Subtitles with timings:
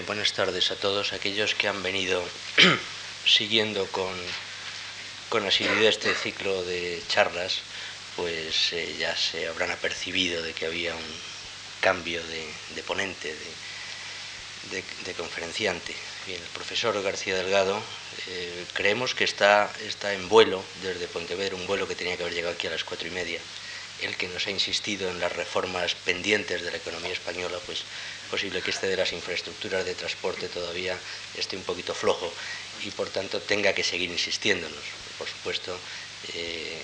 [0.00, 2.24] Buenas tardes a todos aquellos que han venido
[3.26, 4.14] siguiendo con,
[5.28, 7.60] con asiduidad este ciclo de charlas,
[8.16, 11.04] pues eh, ya se habrán apercibido de que había un
[11.82, 13.36] cambio de, ponente,
[14.70, 15.94] de, conferenciante.
[16.26, 17.78] Bien, el profesor García Delgado
[18.28, 22.34] eh, creemos que está, está en vuelo desde Pontevedra, un vuelo que tenía que haber
[22.34, 23.40] llegado aquí a las cuatro y media.
[24.00, 27.84] El que nos ha insistido en las reformas pendientes de la economía española, pues
[28.32, 30.96] posible que este de las infraestructuras de transporte todavía
[31.36, 32.32] esté un poquito flojo
[32.82, 34.84] y por tanto tenga que seguir insistiéndonos.
[35.18, 35.76] Por supuesto,
[36.32, 36.80] eh,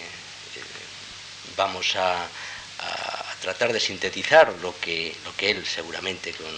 [0.57, 0.63] eh,
[1.57, 2.29] vamos a,
[3.41, 6.53] tratar de sintetizar lo que, lo que él seguramente con,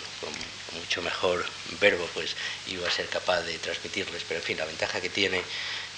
[0.78, 1.44] mucho mejor
[1.80, 2.36] verbo pues
[2.68, 5.42] iba a ser capaz de transmitirles, pero en fin, la ventaja que tiene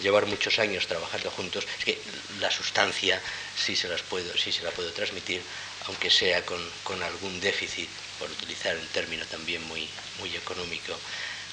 [0.00, 1.98] llevar muchos años trabajando juntos es que
[2.40, 3.20] la sustancia
[3.56, 5.42] sí se, las puedo, sí se la puedo transmitir,
[5.86, 7.88] aunque sea con, con algún déficit
[8.22, 9.88] por utilizar un término también muy,
[10.20, 10.96] muy económico,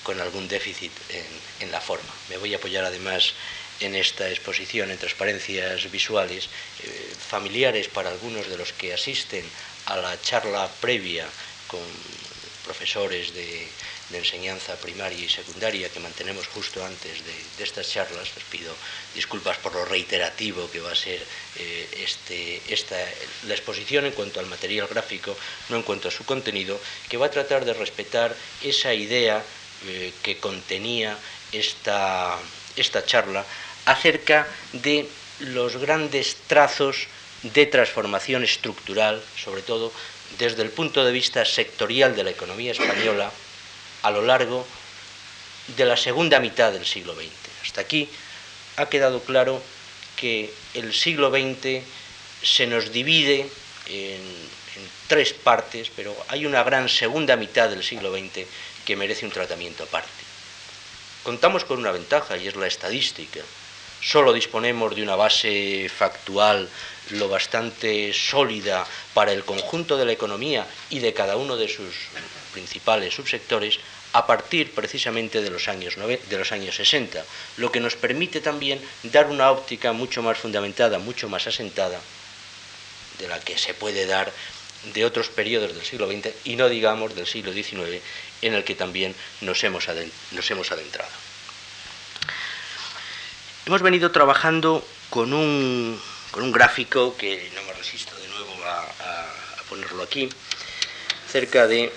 [0.04, 0.92] con algún déficit
[1.60, 2.14] en, la forma.
[2.30, 3.34] Me voy a apoyar además
[3.80, 6.48] en esta exposición en transparencias visuales
[6.84, 9.44] eh, familiares para algunos de los que asisten
[9.88, 11.28] a la charla previa
[11.68, 11.82] con
[12.66, 13.68] profesores de,
[14.10, 18.30] de enseñanza primaria y secundaria que mantenemos justo antes de, estas charlas.
[18.36, 18.74] Les pido
[19.14, 21.22] disculpas por lo reiterativo que va a ser
[21.58, 22.98] eh, este, esta,
[23.48, 25.38] la exposición en cuanto al material gráfico,
[25.70, 29.44] no en cuanto a su contenido, que va a tratar de respetar esa idea
[29.86, 31.18] eh, que contenía
[31.52, 32.38] esta,
[32.76, 33.46] esta charla
[33.86, 35.08] acerca de
[35.40, 37.08] los grandes trazos
[37.44, 39.94] de transformación estructural, sobre todo
[40.38, 43.32] desde el punto de vista sectorial de la economía española,
[44.04, 44.66] a lo largo
[45.76, 47.30] de la segunda mitad del siglo XX.
[47.64, 48.10] Hasta aquí
[48.78, 49.62] ha quedado claro
[50.16, 51.84] que el siglo XX
[52.42, 53.50] se nos divide
[53.88, 54.60] en,
[55.08, 58.46] tres partes, pero hay una gran segunda mitad del siglo XX
[58.86, 60.10] que merece un tratamiento aparte.
[61.24, 63.42] Contamos con una ventaja y es la estadística.
[64.02, 66.70] Solo disponemos de una base factual
[67.10, 71.96] lo bastante sólida para el conjunto de la economía y de cada uno de sus
[72.50, 73.80] principales subsectores
[74.14, 77.24] a partir precisamente de los años, de los años 60,
[77.58, 82.00] lo que nos permite también dar una óptica mucho más fundamentada, mucho más asentada
[83.20, 84.32] de la que se puede dar
[84.94, 88.02] de otros periodos del siglo XX y no digamos del siglo XIX
[88.42, 91.12] en el que también nos hemos, adentrado.
[93.66, 96.02] Hemos venido trabajando con un,
[96.34, 100.30] gráfico que no me resisto de nuevo a ponerlo aquí,
[101.30, 101.92] cerca de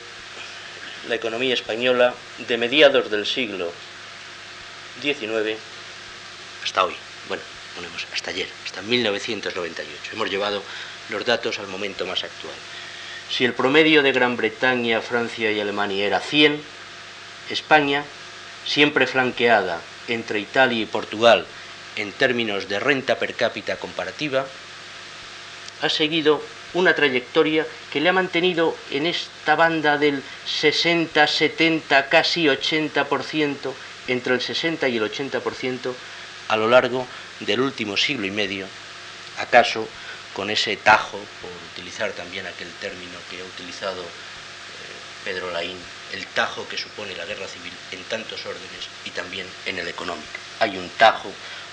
[1.08, 2.14] la economía española
[2.46, 3.72] de mediados del siglo
[5.00, 5.58] XIX
[6.62, 6.94] hasta hoy.
[7.28, 7.42] Bueno,
[7.74, 10.12] ponemos hasta ayer, hasta 1998.
[10.12, 10.62] Hemos llevado
[11.10, 12.54] los datos al momento más actual.
[13.30, 16.60] Si el promedio de Gran Bretaña, Francia y Alemania era 100,
[17.50, 18.04] España,
[18.66, 21.46] siempre flanqueada entre Italia y Portugal
[21.96, 24.46] en términos de renta per cápita comparativa,
[25.80, 26.42] ha seguido
[26.75, 33.72] una trayectoria que le ha mantenido en esta banda del 60, 70, casi 80%,
[34.09, 35.93] entre el 60 y el 80%
[36.49, 37.06] a lo largo
[37.41, 38.66] del último siglo y medio,
[39.38, 39.87] acaso
[40.34, 44.06] con ese tajo, por utilizar también aquel término que ha utilizado eh,
[45.25, 45.77] Pedro Laín,
[46.12, 50.27] el tajo que supone la guerra civil en tantos órdenes y también en el económico.
[50.60, 51.28] Hay un tajo,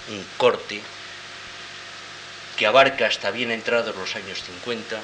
[0.09, 0.81] un corte
[2.59, 4.99] que abarca hasta bien entrados los años 50,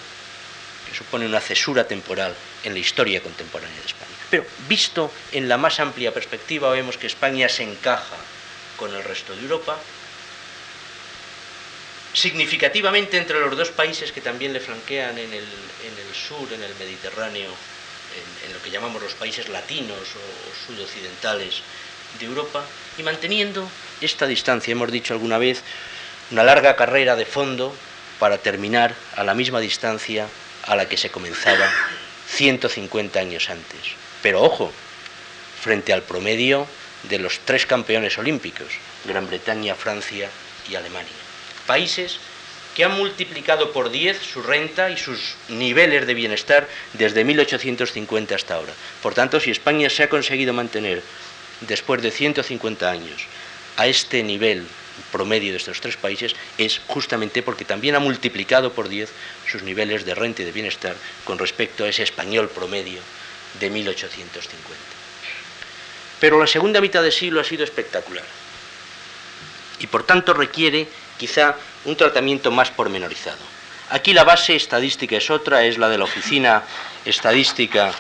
[0.89, 2.35] que supone una cesura temporal
[2.65, 4.11] en la historia contemporánea de España.
[4.29, 8.17] Pero visto en la más amplia perspectiva, vemos que España se encaja
[8.75, 9.79] con el resto de Europa,
[12.11, 15.45] significativamente entre los dos países que también le flanquean en el,
[16.13, 17.51] sur, en el Mediterráneo,
[18.45, 21.61] en, lo que llamamos los países latinos o sudoccidentales
[22.19, 22.65] de Europa,
[22.97, 23.69] y manteniendo
[24.01, 25.63] esta distancia, hemos dicho alguna vez,
[26.31, 27.75] una larga carrera de fondo
[28.19, 30.27] para terminar a la misma distancia
[30.63, 31.69] a la que se comenzaba
[32.27, 33.93] 150 años antes.
[34.21, 34.71] Pero ojo,
[35.61, 36.67] frente al promedio
[37.03, 38.67] de los tres campeones olímpicos,
[39.05, 40.29] Gran Bretaña, Francia
[40.69, 41.11] y Alemania.
[41.67, 42.19] Países
[42.75, 48.55] que han multiplicado por 10 su renta y sus niveles de bienestar desde 1850 hasta
[48.55, 48.73] ahora.
[49.01, 51.01] Por tanto, si España se ha conseguido mantener
[51.61, 53.27] después de 150 años
[53.77, 54.67] a este nivel
[55.11, 59.09] promedio de estos tres países es justamente porque también ha multiplicado por 10
[59.49, 63.01] sus niveles de renta y de bienestar con respecto a ese español promedio
[63.59, 64.75] de 1850.
[66.19, 68.25] Pero la segunda mitad del siglo ha sido espectacular
[69.79, 70.87] y por tanto requiere
[71.17, 71.55] quizá
[71.85, 73.55] un tratamiento más pormenorizado.
[73.89, 76.63] Aquí la base estadística es otra, es la de la Oficina
[77.05, 77.93] Estadística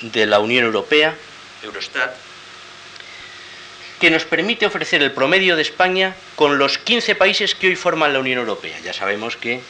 [0.00, 1.14] de la Unión Europea,
[1.62, 2.14] Eurostat,
[4.04, 8.12] que nos permite ofrecer el promedio de España con los 15 países que hoy forman
[8.12, 8.78] la Unión Europea.
[8.84, 9.60] Ya sabemos que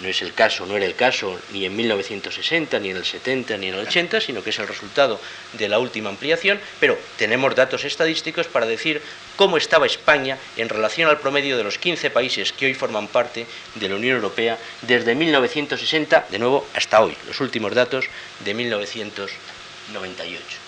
[0.00, 3.58] no es el caso, no era el caso ni en 1960, ni en el 70,
[3.58, 5.20] ni en el 80, sino que es el resultado
[5.58, 9.02] de la última ampliación, pero tenemos datos estadísticos para decir
[9.36, 13.44] cómo estaba España en relación al promedio de los 15 países que hoy forman parte
[13.74, 18.06] de la Unión Europea desde 1960, de nuevo, hasta hoy, los últimos datos
[18.42, 20.61] de 1998.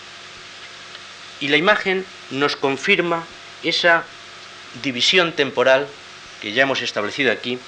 [1.44, 3.23] Y la imagen nos confirma
[3.62, 4.05] esa
[4.82, 5.87] división temporal
[6.41, 7.58] que ya hemos establecido aquí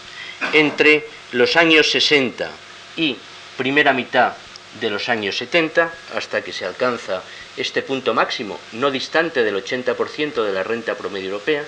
[0.54, 2.50] entre los años 60
[2.96, 3.18] y
[3.58, 4.32] primera mitad
[4.80, 7.22] de los años 70, hasta que se alcanza
[7.58, 11.62] este punto máximo, no distante del 80% de la renta promedio europea,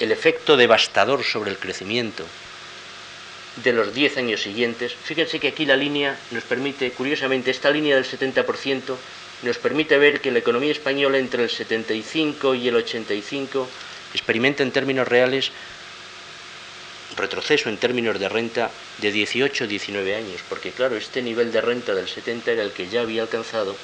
[0.00, 2.24] el efecto devastador sobre el crecimiento
[3.62, 4.94] de los 10 años siguientes.
[4.94, 8.96] Fíjense que aquí la línea nos permite, curiosamente, esta línea del 70%
[9.44, 13.68] nos permite ver que la economía española entre el 75 y el 85
[14.12, 15.52] experimenta en términos reales
[17.16, 21.94] retroceso en términos de renta de 18 19 años, porque claro, este nivel de renta
[21.94, 23.76] del 70 era el que ya había alcanzado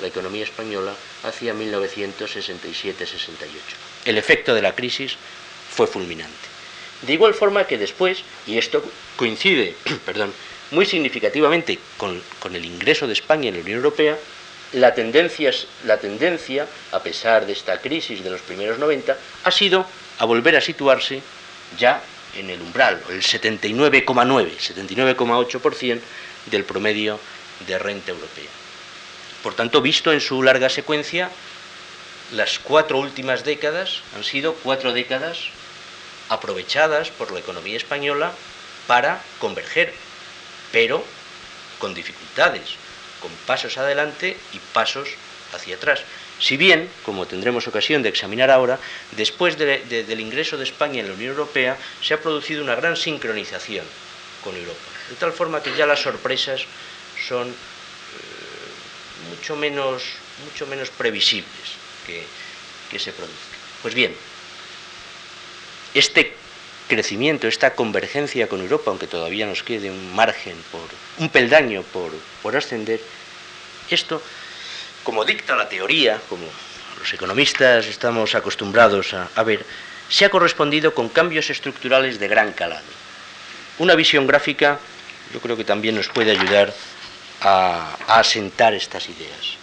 [0.00, 2.96] la economía española hacia 1967-68.
[4.04, 5.16] El efecto de la crisis
[5.70, 6.52] fue fulminante.
[7.02, 8.82] De igual forma que después, y esto
[9.16, 9.74] coincide
[10.06, 10.32] perdón,
[10.70, 14.18] muy significativamente con, con, el ingreso de España en la Unión Europea,
[14.72, 19.86] la tendencia, a pesar de esta crisis de los primeros 90, ha sido
[20.18, 21.22] a volver a situarse
[21.78, 22.02] ya
[22.36, 26.00] en el umbral, el 79,9, 79,8%
[26.46, 27.18] del promedio
[27.66, 28.50] de renta europea.
[29.42, 31.30] Por tanto, visto en su larga secuencia,
[32.32, 35.38] las cuatro últimas décadas han sido cuatro décadas
[36.28, 38.32] aprovechadas por la economía española
[38.86, 39.92] para converger,
[40.70, 41.04] pero
[41.78, 42.76] con dificultades,
[43.22, 45.08] con pasos adelante y pasos
[45.54, 46.02] hacia atrás.
[46.38, 48.80] Si bien, como tendremos ocasión de examinar ahora,
[49.12, 53.86] después del ingreso de España en la Unión Europea se ha producido una gran sincronización
[54.42, 56.62] con Europa, de tal forma que ya las sorpresas
[57.28, 60.02] son eh, mucho, menos,
[60.44, 62.24] mucho menos previsibles que,
[62.90, 63.60] que se produzcan.
[63.82, 64.12] Pues bien,
[65.94, 66.41] este
[66.88, 70.82] crecimiento, esta convergencia con Europa, aunque todavía nos quede un margen, por,
[71.18, 72.10] un peldaño por,
[72.42, 73.00] por ascender,
[73.90, 74.22] esto
[75.04, 76.46] como dicta la teoría, como
[76.98, 79.64] los economistas estamos acostumbrados a, ver,
[80.08, 82.86] se ha correspondido con cambios estructurales de gran calado.
[83.78, 84.78] Una visión gráfica
[85.32, 86.72] yo creo que también nos puede ayudar
[87.40, 89.56] a, a asentar estas ideas.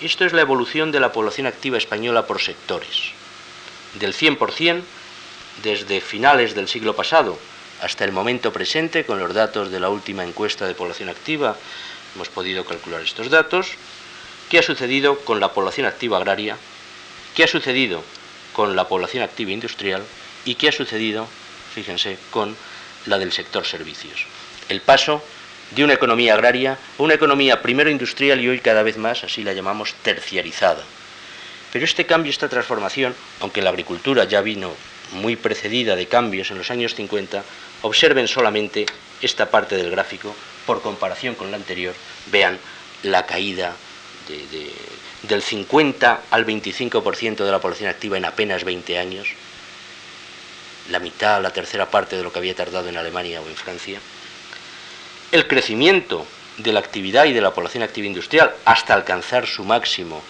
[0.00, 3.12] Esto es la evolución de la población activa española por sectores.
[3.94, 4.82] Del 100%
[5.62, 7.38] desde finales del siglo pasado
[7.80, 11.56] hasta el momento presente, con los datos de la última encuesta de población activa,
[12.14, 13.76] hemos podido calcular estos datos,
[14.52, 16.58] ¿Qué ha sucedido con la población activa agraria?
[17.34, 18.04] ¿Qué ha sucedido
[18.52, 20.02] con la población activa industrial?
[20.44, 21.26] ¿Y qué ha sucedido,
[21.74, 22.54] fíjense, con
[23.06, 24.26] la del sector servicios?
[24.68, 25.24] El paso
[25.70, 29.42] de una economía agraria a una economía primero industrial y hoy cada vez más, así
[29.42, 30.84] la llamamos, terciarizada.
[31.72, 34.74] Pero este cambio, esta transformación, aunque la agricultura ya vino
[35.12, 37.44] muy precedida de cambios en los años 50,
[37.82, 38.86] observen solamente
[39.20, 40.34] esta parte del gráfico,
[40.66, 41.94] por comparación con la anterior,
[42.26, 42.58] vean
[43.02, 43.74] la caída
[45.22, 49.28] del 50 al 25% de la población activa en apenas 20 años,
[50.90, 54.00] la mitad, la tercera parte de lo que había tardado en Alemania o en Francia,
[55.30, 56.26] el crecimiento
[56.58, 60.22] de la actividad y de la población activa industrial hasta alcanzar su máximo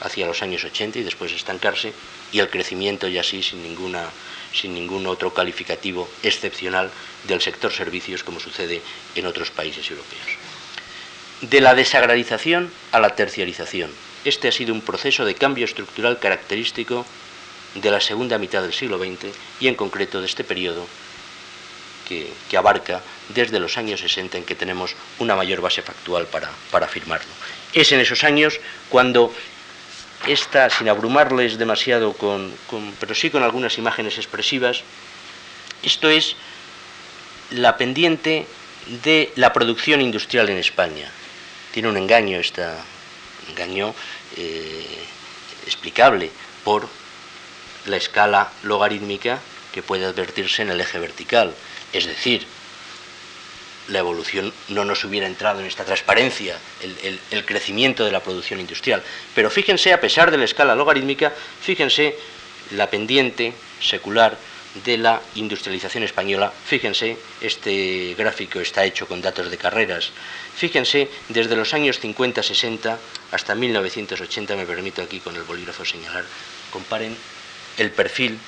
[0.00, 1.92] hacia los años 80 y después estancarse,
[2.32, 4.08] y el crecimiento ya así sin, ninguna,
[4.54, 6.90] sin ningún otro calificativo excepcional
[7.26, 8.80] del sector servicios como sucede
[9.14, 10.44] en otros países europeos
[11.50, 13.90] de la desagrarización a la terciarización.
[14.24, 17.04] Este ha sido un proceso de cambio estructural característico
[17.74, 20.86] de la segunda mitad del siglo XX y en concreto de este periodo
[22.08, 26.86] que, abarca desde los años 60 en que tenemos una mayor base factual para, para
[26.86, 27.32] afirmarlo.
[27.72, 29.34] Es en esos años cuando
[30.26, 32.52] esta, sin abrumarles demasiado, con,
[33.00, 34.82] pero sí con algunas imágenes expresivas,
[35.82, 36.36] esto es
[37.50, 38.46] la pendiente
[39.02, 41.10] de la producción industrial en España
[41.74, 42.76] tiene un engaño, esta
[43.48, 43.92] engaño
[44.36, 44.86] eh,
[45.66, 46.30] explicable
[46.62, 46.88] por
[47.86, 49.40] la escala logarítmica
[49.72, 51.52] que puede advertirse en el eje vertical.
[51.92, 52.46] Es decir,
[53.88, 56.56] la evolución no nos hubiera entrado en esta transparencia,
[57.30, 59.02] el, crecimiento de la producción industrial.
[59.34, 62.16] Pero fíjense, a pesar de la escala logarítmica, fíjense
[62.70, 64.36] la pendiente secular
[64.84, 66.52] de la industrialización española.
[66.66, 70.10] Fíjense, este gráfico está hecho con datos de carreras.
[70.56, 72.96] Fíjense, desde los años 50-60
[73.32, 76.24] hasta 1980, me permito aquí con el bolígrafo señalar,
[76.70, 77.16] comparen
[77.76, 78.38] el perfil,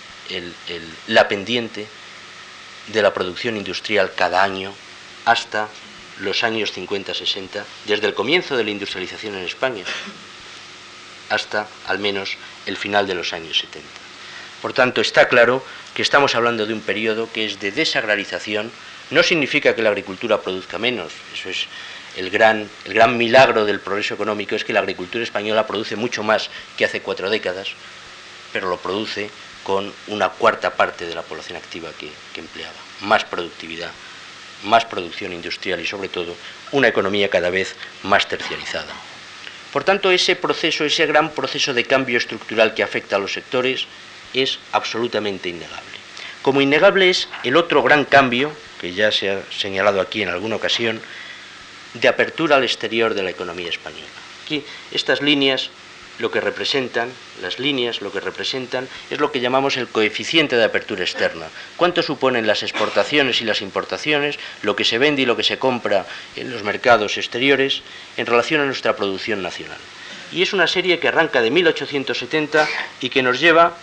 [1.09, 1.87] la pendiente
[2.89, 4.73] de la producción industrial cada año
[5.27, 5.69] hasta
[6.21, 9.85] los años 50-60, desde el comienzo de la industrialización en España
[11.29, 13.87] hasta al menos el final de los años 70.
[14.63, 15.63] Por tanto, está claro
[15.95, 18.71] que estamos hablando de un periodo que es de desagrarización.
[19.11, 21.67] No significa que la agricultura produzca menos, eso es
[22.17, 22.71] el gran,
[23.19, 27.29] milagro del progreso económico, es que la agricultura española produce mucho más que hace cuatro
[27.29, 27.69] décadas,
[28.53, 29.29] pero lo produce
[29.65, 32.77] con una cuarta parte de la población activa que empleaba.
[33.03, 33.91] Más productividad,
[34.67, 36.35] más producción industrial y sobre todo
[36.73, 38.93] una economía cada vez más terciarizada.
[39.73, 43.87] Por tanto, ese proceso, ese gran proceso de cambio estructural que afecta a los sectores
[44.35, 45.97] es absolutamente innegable.
[46.43, 50.57] Como innegable es el otro gran cambio, que ya se ha señalado aquí en alguna
[50.57, 51.01] ocasión,
[51.95, 54.07] de apertura al exterior de la economía española.
[54.45, 55.71] Aquí estas líneas
[56.19, 57.11] lo que representan,
[57.43, 61.47] las líneas lo que representan es lo que llamamos el coeficiente de apertura externa.
[61.77, 65.59] ¿Cuánto suponen las exportaciones y las importaciones, lo que se vende y lo que se
[65.59, 66.07] compra
[66.37, 67.83] en los mercados exteriores
[68.17, 69.79] en relación a nuestra producción nacional?
[70.33, 72.69] Y es una serie que arranca de 1870
[73.01, 73.77] y que nos lleva,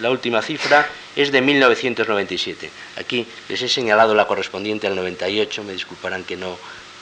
[0.00, 2.70] la última cifra, es de 1997.
[2.96, 6.56] Aquí les he señalado la correspondiente al 98, me disculparán que no,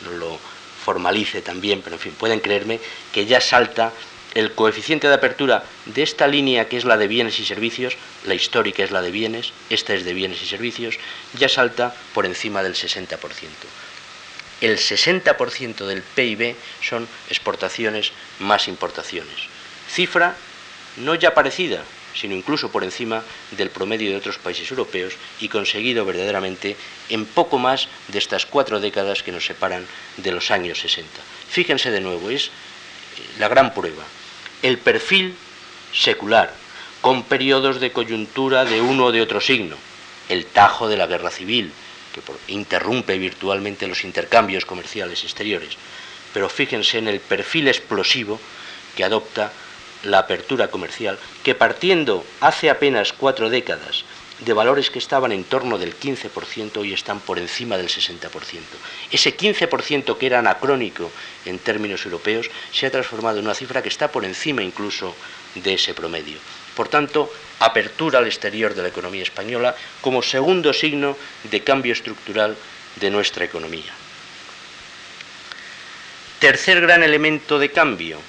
[0.04, 0.38] no lo
[0.84, 2.80] formalice también, pero en fin, pueden creerme
[3.12, 3.92] que ya salta
[4.34, 8.34] el coeficiente de apertura de esta línea que es la de bienes y servicios, la
[8.34, 10.96] histórica es la de bienes, esta es de bienes y servicios,
[11.34, 13.18] ya salta por encima del 60%.
[14.60, 19.36] El 60% del PIB son exportaciones más importaciones.
[19.88, 20.36] Cifra
[20.96, 26.04] no ya parecida, sino incluso por encima del promedio de otros países europeos y conseguido
[26.04, 26.76] verdaderamente
[27.08, 31.08] en poco más de estas cuatro décadas que nos separan de los años 60.
[31.48, 32.50] Fíjense de nuevo, es
[33.38, 34.04] la gran prueba
[34.62, 35.34] el perfil
[35.92, 36.52] secular,
[37.00, 39.76] con periodos de coyuntura de uno o de otro signo,
[40.28, 41.72] el tajo de la guerra civil,
[42.12, 45.76] que interrumpe virtualmente los intercambios comerciales exteriores,
[46.32, 48.40] pero fíjense en el perfil explosivo
[48.96, 49.52] que adopta
[50.02, 54.04] la apertura comercial, que partiendo hace apenas cuatro décadas
[54.40, 58.30] de valores que estaban en torno del 15% hoy están por encima del 60%.
[59.10, 61.10] Ese 15% que era anacrónico
[61.44, 65.14] en términos europeos se ha transformado en una cifra que está por encima incluso
[65.56, 66.38] de ese promedio.
[66.76, 71.16] Por tanto, apertura al exterior de la economía española como segundo signo
[71.50, 72.56] de cambio estructural
[72.96, 73.92] de nuestra economía.
[76.38, 78.20] Tercer gran elemento de cambio,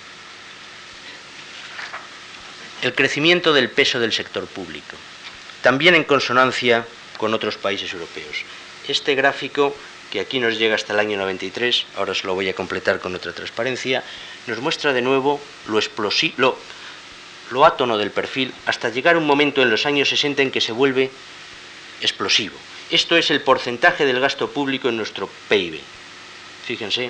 [2.81, 4.95] el crecimiento del peso del sector público
[5.61, 6.85] también en consonancia
[7.17, 8.43] con otros países europeos.
[8.87, 9.75] Este gráfico,
[10.11, 13.13] que aquí nos llega hasta el año 93, ahora se lo voy a completar con
[13.13, 14.03] otra transparencia,
[14.47, 16.57] nos muestra de nuevo lo,
[17.51, 20.61] lo, átono del perfil hasta llegar a un momento en los años 60 en que
[20.61, 21.11] se vuelve
[22.01, 22.55] explosivo.
[22.89, 25.79] Esto es el porcentaje del gasto público en nuestro PIB.
[26.65, 27.09] Fíjense,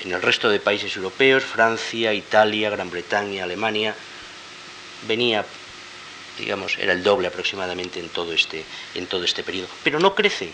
[0.00, 3.94] en el resto de países europeos, Francia, Italia, Gran Bretaña, Alemania,
[5.06, 5.44] venía
[6.38, 8.64] digamos, era el doble aproximadamente en todo este,
[8.94, 9.68] en todo este periodo.
[9.82, 10.50] Pero no crece.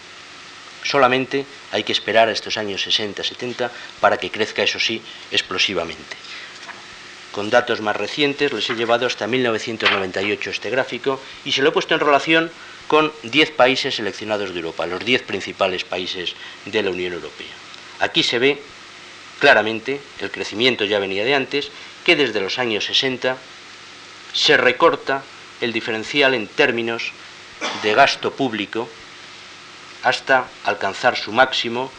[0.83, 5.01] Solamente hay que esperar a estos años 60, 70 para que crezca, eso sí,
[5.31, 6.17] explosivamente.
[7.33, 11.73] Con datos más recientes les he llevado hasta 1998 este gráfico y se lo he
[11.73, 12.51] puesto en relación
[12.87, 16.35] con 10 países seleccionados de Europa, los 10 principales países
[16.67, 17.53] de la Unión Europea.
[18.01, 18.63] Aquí se ve
[19.41, 21.71] claramente, el crecimiento ya venía de antes,
[22.05, 23.37] que desde los años 60
[24.33, 25.23] se recorta
[25.65, 27.13] el diferencial en términos
[27.83, 28.89] de gasto público
[30.03, 31.91] hasta alcanzar su máximo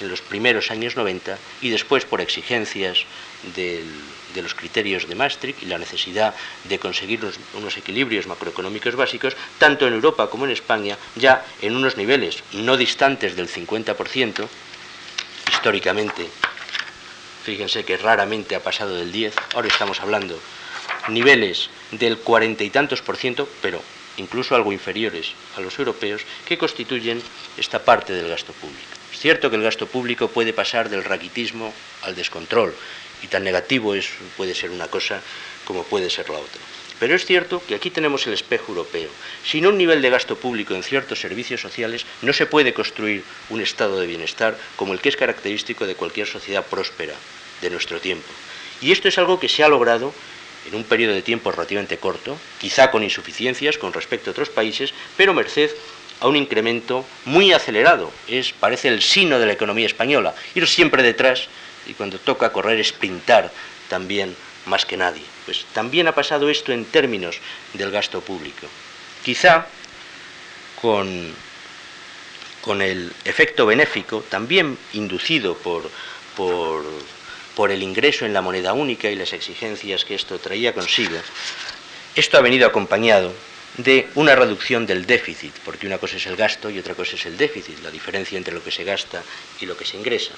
[0.00, 3.04] en los primeros años 90 y después por exigencias
[3.54, 3.84] de
[4.42, 7.20] los criterios de Maastricht y la necesidad de conseguir
[7.54, 12.76] unos, equilibrios macroeconómicos básicos, tanto en Europa como en España, ya en unos niveles no
[12.76, 14.46] distantes del 50%,
[15.50, 16.28] históricamente,
[17.44, 20.38] fíjense que raramente ha pasado del 10, ahora estamos hablando
[21.08, 23.80] niveles del cuarenta y tantos por ciento, pero
[24.16, 27.22] incluso algo inferiores a los europeos, que constituyen
[27.56, 28.80] esta parte del gasto público.
[29.12, 32.74] Es cierto que el gasto público puede pasar del raquitismo al descontrol,
[33.22, 35.20] y tan negativo es, puede ser una cosa
[35.64, 36.60] como puede ser la otra.
[36.98, 39.08] Pero es cierto que aquí tenemos el espejo europeo.
[39.44, 43.62] Sin un nivel de gasto público en ciertos servicios sociales no se puede construir un
[43.62, 47.14] estado de bienestar como el que es característico de cualquier sociedad próspera
[47.62, 48.28] de nuestro tiempo.
[48.82, 50.12] Y esto es algo que se ha logrado
[50.70, 54.94] en un periodo de tiempo relativamente corto, quizá con insuficiencias con respecto a otros países,
[55.16, 55.70] pero merced
[56.20, 58.12] a un incremento muy acelerado.
[58.28, 61.48] Es, parece el sino de la economía española, ir siempre detrás
[61.86, 63.50] y cuando toca correr sprintar
[63.88, 64.36] también
[64.66, 65.24] más que nadie.
[65.46, 67.38] Pues también ha pasado esto en términos
[67.72, 68.66] del gasto público.
[69.24, 69.66] Quizá
[70.80, 71.34] con,
[72.60, 75.90] con el efecto benéfico, también inducido por,
[76.36, 76.84] por,
[77.60, 81.18] por el ingreso en la moneda única y las exigencias que esto traía consigo,
[82.16, 83.34] esto ha venido acompañado
[83.76, 87.26] de una reducción del déficit, porque una cosa es el gasto y otra cosa es
[87.26, 89.22] el déficit, la diferencia entre lo que se gasta
[89.60, 90.32] y lo que se ingresa.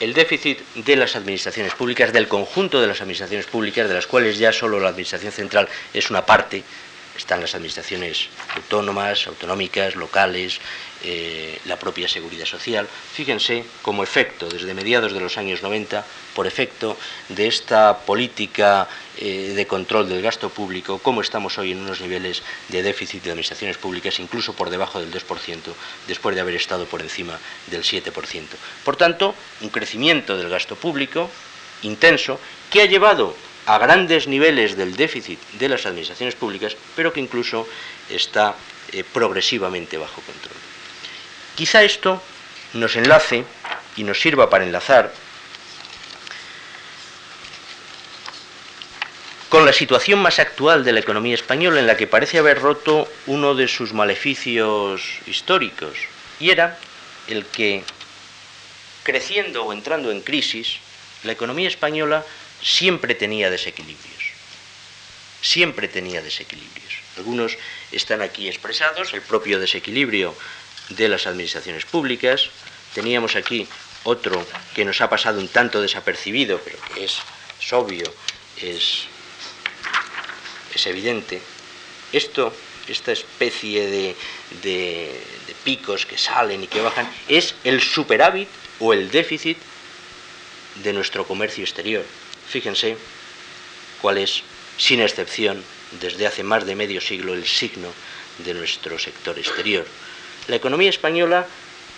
[0.00, 4.36] El déficit de las administraciones públicas, del conjunto de las administraciones públicas, de las cuales
[4.36, 6.64] ya solo la Administración Central es una parte,
[7.16, 10.60] están las administraciones autónomas, autonómicas, locales,
[11.02, 12.88] eh, la propia seguridad social.
[13.12, 16.04] Fíjense como efecto, desde mediados de los años 90,
[16.34, 16.96] por efecto
[17.28, 22.42] de esta política eh, de control del gasto público, cómo estamos hoy en unos niveles
[22.68, 25.58] de déficit de administraciones públicas, incluso por debajo del 2%,
[26.08, 28.10] después de haber estado por encima del 7%.
[28.84, 31.30] Por tanto, un crecimiento del gasto público
[31.82, 32.40] intenso
[32.70, 37.66] que ha llevado a grandes niveles del déficit de las administraciones públicas, pero que incluso
[38.10, 38.54] está
[38.92, 40.56] eh, progresivamente bajo control.
[41.54, 42.22] Quizá esto
[42.74, 43.44] nos enlace
[43.96, 45.12] y nos sirva para enlazar
[49.48, 53.08] con la situación más actual de la economía española en la que parece haber roto
[53.26, 55.94] uno de sus maleficios históricos,
[56.40, 56.76] y era
[57.28, 57.84] el que,
[59.04, 60.78] creciendo o entrando en crisis,
[61.22, 62.24] la economía española
[62.64, 64.24] siempre tenía desequilibrios,
[65.42, 66.94] siempre tenía desequilibrios.
[67.18, 67.56] Algunos
[67.92, 70.34] están aquí expresados, el propio desequilibrio
[70.88, 72.48] de las administraciones públicas,
[72.94, 73.68] teníamos aquí
[74.04, 74.44] otro
[74.74, 77.20] que nos ha pasado un tanto desapercibido, pero que es,
[77.72, 78.12] obvio,
[78.60, 79.04] es,
[80.74, 81.40] es, evidente.
[82.12, 82.52] Esto,
[82.88, 84.16] esta especie de,
[84.62, 85.20] de
[85.64, 88.48] picos que salen y que bajan, es el superávit
[88.80, 89.58] o el déficit
[90.82, 92.04] de nuestro comercio exterior.
[92.48, 92.96] Fíjense
[94.00, 94.42] cuál es,
[94.78, 95.62] sin excepción,
[96.00, 97.92] desde hace más de medio siglo el signo
[98.38, 99.86] de nuestro sector exterior.
[100.48, 101.46] La economía española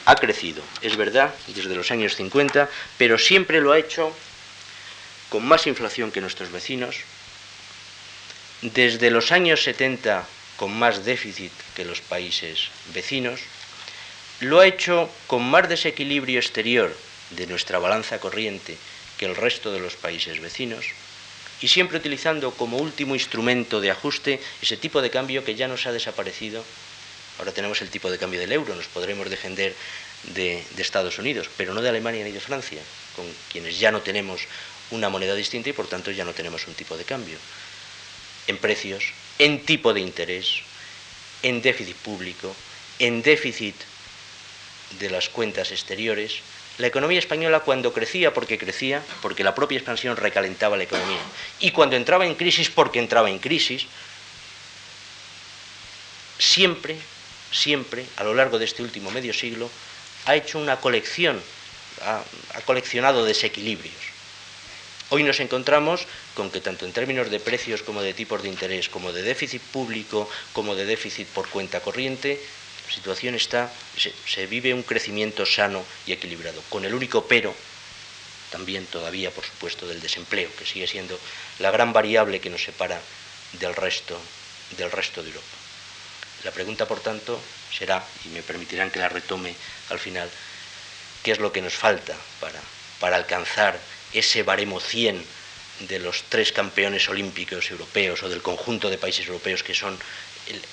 [0.04, 4.14] ha crecido, es verdad, desde los años 50, pero siempre lo ha hecho
[5.30, 6.96] con más inflación que nuestros vecinos,
[8.62, 13.40] desde los años 70 con más déficit que los países vecinos,
[14.40, 16.96] lo ha hecho con más desequilibrio exterior
[17.30, 18.78] de nuestra balanza corriente
[19.18, 20.87] que el resto de los países vecinos,
[21.61, 25.87] y siempre utilizando como último instrumento de ajuste ese tipo de cambio que ya nos
[25.87, 26.64] ha desaparecido.
[27.38, 29.74] Ahora tenemos el tipo de cambio del euro, nos podremos defender
[30.35, 32.81] de, Estados Unidos, pero no de Alemania ni de Francia,
[33.14, 34.42] con quienes ya no tenemos
[34.90, 37.38] una moneda distinta y por tanto ya no tenemos un tipo de cambio.
[38.46, 40.61] En precios, en tipo de interés,
[41.42, 42.55] en déficit público,
[42.98, 43.74] en déficit
[44.98, 46.40] de las cuentas exteriores,
[46.78, 51.20] la economía española cuando crecía porque crecía, porque la propia expansión recalentaba la economía,
[51.60, 53.86] y cuando entraba en crisis porque entraba en crisis,
[56.38, 56.96] siempre,
[57.50, 59.70] siempre, a lo largo de este último medio siglo,
[60.26, 61.40] ha hecho una colección,
[62.02, 62.22] ha,
[62.64, 63.94] coleccionado desequilibrios.
[65.08, 68.88] Hoy nos encontramos con que tanto en términos de precios como de tipos de interés,
[68.88, 72.42] como de déficit público, como de déficit por cuenta corriente,
[72.90, 77.55] situación está, se, vive un crecimiento sano y equilibrado, con el único pero,
[78.51, 81.18] también todavía, por supuesto, del desempleo, que sigue siendo
[81.59, 83.01] la gran variable que nos separa
[83.53, 84.20] del resto,
[84.77, 85.57] del resto de Europa.
[86.44, 87.40] La pregunta, por tanto,
[87.77, 89.55] será, y me permitirán que la retome
[89.90, 90.31] al final,
[91.22, 92.61] ¿qué es lo que nos falta para,
[93.01, 93.81] para alcanzar
[94.12, 95.25] ese baremo 100
[95.81, 99.99] de los tres campeones olímpicos europeos o del conjunto de países europeos que son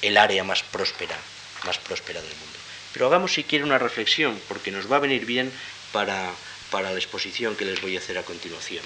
[0.01, 1.17] el área más próspera
[1.65, 2.59] más próspera del mundo.
[2.93, 5.51] Pero hagamos si quiere una reflexión, porque nos va a venir bien
[5.91, 6.31] para,
[6.69, 8.83] para la exposición que les voy a hacer a continuación.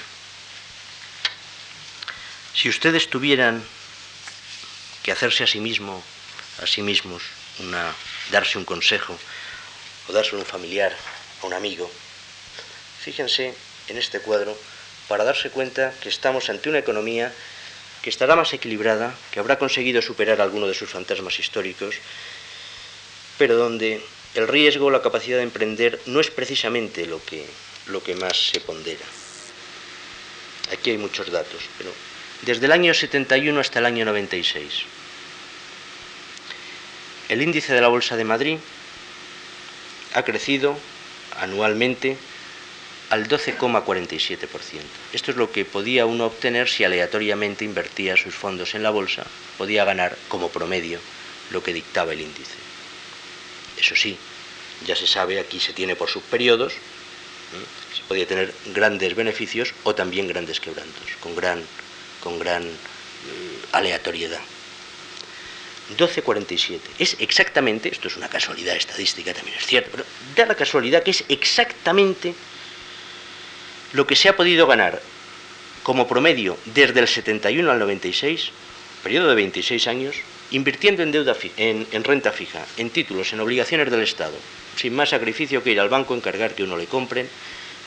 [2.53, 3.63] Si ustedes tuvieran
[5.03, 6.03] que hacerse a sí mismo,
[6.61, 7.23] a sí mismos,
[7.59, 7.93] una,
[8.31, 9.17] darse un consejo,
[10.07, 10.95] o darse a un familiar,
[11.43, 11.91] a un amigo,
[12.99, 13.53] fíjense
[13.87, 14.57] en este cuadro
[15.07, 17.33] para darse cuenta que estamos ante una economía
[18.01, 21.95] que estará más equilibrada, que habrá conseguido superar alguno de sus fantasmas históricos
[23.37, 24.01] pero donde
[24.35, 27.45] el riesgo, la capacidad de emprender no es precisamente lo que,
[27.87, 29.05] lo que más se pondera.
[30.71, 31.91] Aquí hay muchos datos, pero
[32.43, 34.83] desde el año 71 hasta el año 96,
[37.29, 38.57] el índice de la Bolsa de Madrid
[40.13, 40.77] ha crecido
[41.39, 42.17] anualmente
[43.09, 44.47] al 12,47%.
[45.13, 49.25] Esto es lo que podía uno obtener si aleatoriamente invertía sus fondos en la bolsa,
[49.57, 50.99] podía ganar como promedio
[51.51, 52.66] lo que dictaba el índice.
[53.79, 54.17] Eso sí,
[54.85, 56.73] ya se sabe, aquí se tiene por subperiodos,
[57.95, 61.63] se podía tener grandes beneficios o también grandes quebrantos, con gran,
[62.21, 62.69] con gran eh,
[63.71, 64.41] aleatoriedad.
[65.97, 66.79] 12.47.
[66.99, 71.11] Es exactamente, esto es una casualidad estadística también es cierto, pero da la casualidad que
[71.11, 72.33] es exactamente
[73.93, 75.01] lo que se ha podido ganar
[75.83, 78.51] como promedio desde el 71 al 96,
[79.01, 80.15] periodo de 26 años,
[80.51, 84.35] invirtiendo en, deuda en, renta fija, en títulos, en obligaciones del Estado,
[84.75, 87.27] sin más sacrificio que ir al banco, encargar que uno le compren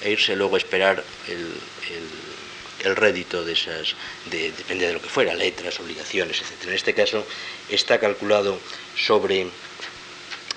[0.03, 1.49] e irse luego a esperar el
[2.85, 3.95] el rédito de esas,
[4.31, 6.69] depende de lo que fuera, letras, obligaciones, etc.
[6.69, 7.27] En este caso
[7.69, 8.59] está calculado
[8.97, 9.47] sobre,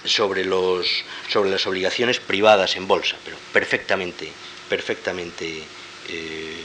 [0.06, 0.88] sobre, los,
[1.30, 4.32] sobre las obligaciones privadas en bolsa, pero perfectamente,
[4.70, 5.64] perfectamente,
[6.10, 6.56] eh,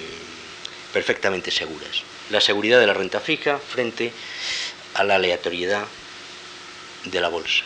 [0.92, 2.02] perfectamente seguras.
[2.30, 4.12] La seguridad de la renta fija frente
[4.94, 5.86] a la aleatoriedad
[7.04, 7.64] de la bolsa.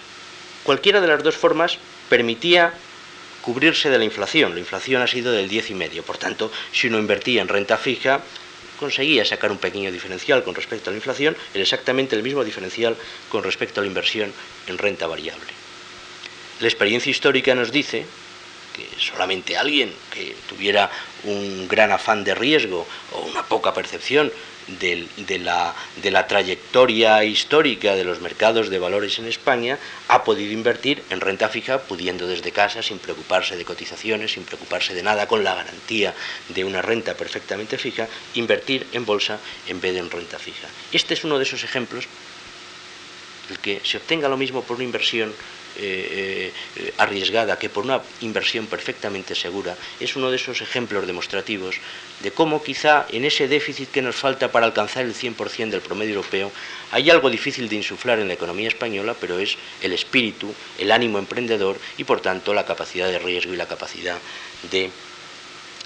[0.64, 2.72] Cualquiera de las dos formas permitía
[3.42, 4.54] cubrirse de la inflación.
[4.54, 6.02] La inflación ha sido del 10,5.
[6.02, 8.20] Por tanto, si uno invertía en renta fija,
[8.78, 12.96] conseguía sacar un pequeño diferencial con respecto a la inflación, era exactamente el mismo diferencial
[13.28, 14.32] con respecto a la inversión
[14.66, 15.46] en renta variable.
[16.60, 18.06] La experiencia histórica nos dice
[18.74, 20.90] que solamente alguien que tuviera
[21.24, 24.32] un gran afán de riesgo o una poca percepción
[24.66, 25.06] de,
[25.38, 31.02] la, de, la, trayectoria histórica de los mercados de valores en España, ha podido invertir
[31.10, 35.44] en renta fija, pudiendo desde casa, sin preocuparse de cotizaciones, sin preocuparse de nada, con
[35.44, 36.14] la garantía
[36.48, 40.68] de una renta perfectamente fija, invertir en bolsa en vez de en renta fija.
[40.92, 42.06] Este es uno de esos ejemplos,
[43.52, 45.32] el que se obtenga lo mismo por una inversión
[45.74, 51.76] eh, eh, arriesgada que por una inversión perfectamente segura, es uno de esos ejemplos demostrativos
[52.22, 56.16] de cómo quizá en ese déficit que nos falta para alcanzar el 100% del promedio
[56.16, 56.52] europeo
[56.90, 61.18] hay algo difícil de insuflar en la economía española, pero es el espíritu, el ánimo
[61.18, 64.18] emprendedor y por tanto la capacidad de riesgo y la capacidad
[64.70, 64.90] de,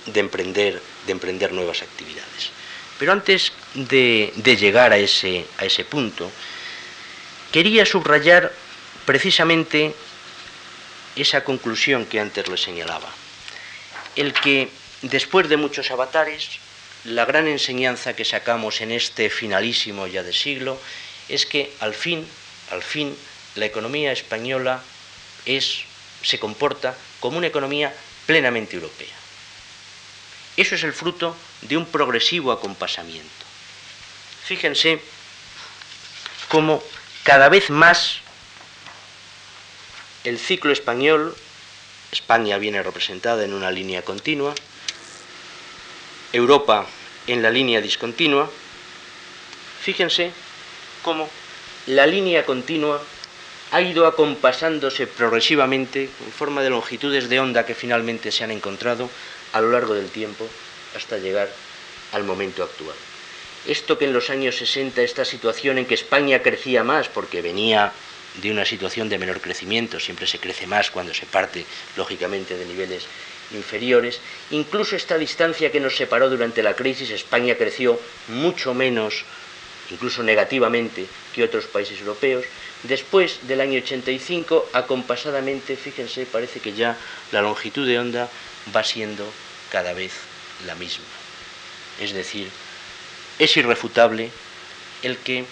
[0.07, 2.51] de, emprender, de emprender nuevas actividades.
[2.99, 6.29] Pero antes de, de llegar a ese, a ese punto,
[7.53, 8.53] quería subrayar
[9.05, 9.95] precisamente
[11.15, 13.09] esa conclusión que antes le señalaba.
[14.15, 14.69] El que
[15.03, 16.59] después de muchos avatares,
[17.05, 20.79] la gran enseñanza que sacamos en este finalísimo ya de siglo
[21.29, 22.27] es que al fin,
[22.71, 23.17] al fin,
[23.55, 24.83] la economía española
[25.45, 25.85] es,
[26.23, 27.95] se comporta como una economía
[28.27, 29.15] plenamente europea.
[30.57, 33.29] Eso es el fruto de un progresivo acompasamiento.
[34.45, 35.01] Fíjense
[36.49, 36.83] cómo
[37.27, 38.19] cada vez más
[40.23, 41.35] el ciclo español,
[42.13, 44.55] España viene representada en una línea continua,
[46.33, 46.87] Europa
[47.27, 48.49] en la línea discontinua,
[49.83, 50.31] fíjense
[51.03, 51.29] cómo
[51.89, 53.03] la línea continua
[53.73, 59.11] ha ido acompasándose progresivamente en forma de longitudes de onda que finalmente se han encontrado
[59.53, 60.49] a lo largo del tiempo
[60.95, 61.51] hasta llegar
[62.13, 62.95] al momento actual.
[63.67, 67.93] Esto que en los años 60, esta situación en que España crecía más porque venía
[68.41, 72.65] de una situación de menor crecimiento, siempre se crece más cuando se parte, lógicamente, de
[72.65, 73.07] niveles
[73.53, 74.21] inferiores.
[74.51, 77.99] Incluso esta distancia que nos separó durante la crisis, España creció
[78.29, 79.25] mucho menos,
[79.91, 82.45] incluso negativamente, que otros países europeos.
[82.85, 86.97] Después del año 85, acompasadamente, fíjense, parece que ya
[87.33, 88.29] la longitud de onda
[88.75, 89.27] va siendo
[89.73, 90.13] cada vez
[90.67, 91.05] la misma.
[92.01, 92.49] Es decir,
[93.39, 94.31] es irrefutable
[95.03, 95.45] el que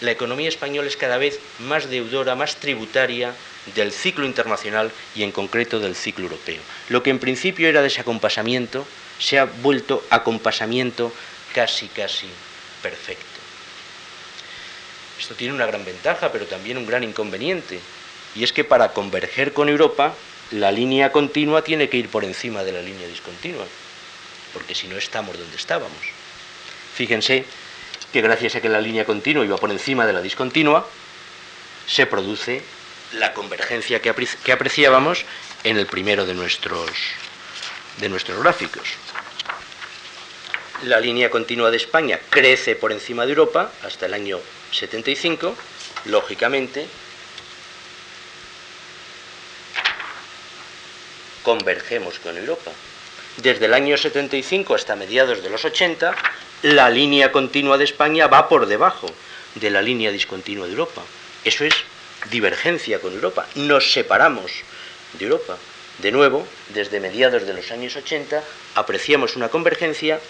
[0.00, 3.34] la economía española es cada vez más deudora, más tributaria
[3.74, 6.62] del ciclo internacional y en concreto del ciclo europeo.
[6.88, 8.86] Lo que en principio era desacompasamiento
[9.18, 11.12] se ha vuelto acompasamiento
[11.52, 12.28] casi, casi
[12.82, 13.24] perfecto.
[15.18, 17.80] Esto tiene una gran ventaja, pero también un gran inconveniente,
[18.36, 20.14] y es que para converger con Europa,
[20.52, 23.66] la línea continua tiene que ir por encima de la línea discontinua,
[24.54, 26.17] porque si no estamos donde estábamos.
[26.98, 27.44] Fíjense
[28.12, 30.84] que gracias a que la línea continua iba por encima de la discontinua,
[31.86, 32.60] se produce
[33.12, 34.10] la convergencia que,
[34.50, 35.24] apreciábamos
[35.62, 36.90] en el primero de nuestros,
[37.98, 38.88] de nuestros gráficos.
[40.82, 44.40] La línea continua de España crece por encima de Europa hasta el año
[44.72, 45.54] 75,
[46.06, 46.88] lógicamente,
[51.44, 52.72] convergemos con Europa.
[53.42, 56.12] Desde el año 75 hasta mediados de los 80,
[56.62, 59.06] la línea continua de España va por debajo
[59.54, 61.02] de la línea discontinua de Europa.
[61.44, 61.74] Eso es
[62.30, 63.46] divergencia con Europa.
[63.54, 64.50] Nos separamos
[65.12, 65.56] de Europa.
[65.98, 68.42] de nuevo, desde mediados de los años 80,
[68.76, 70.20] apreciamos una convergencia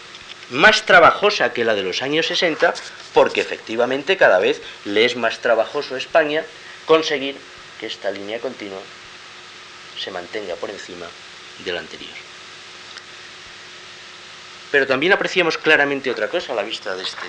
[0.51, 2.73] más trabajosa que la de los años 60,
[3.13, 6.43] porque efectivamente cada vez le es más trabajoso a España
[6.87, 7.37] conseguir
[7.81, 8.81] que esta línea continua
[9.99, 11.07] se mantenga por encima
[11.65, 12.28] de la anterior.
[14.71, 17.27] Pero también apreciamos claramente otra cosa a la vista de este,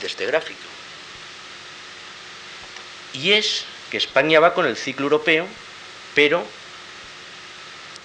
[0.00, 0.60] de este gráfico.
[3.12, 5.46] Y es que España va con el ciclo europeo,
[6.14, 6.44] pero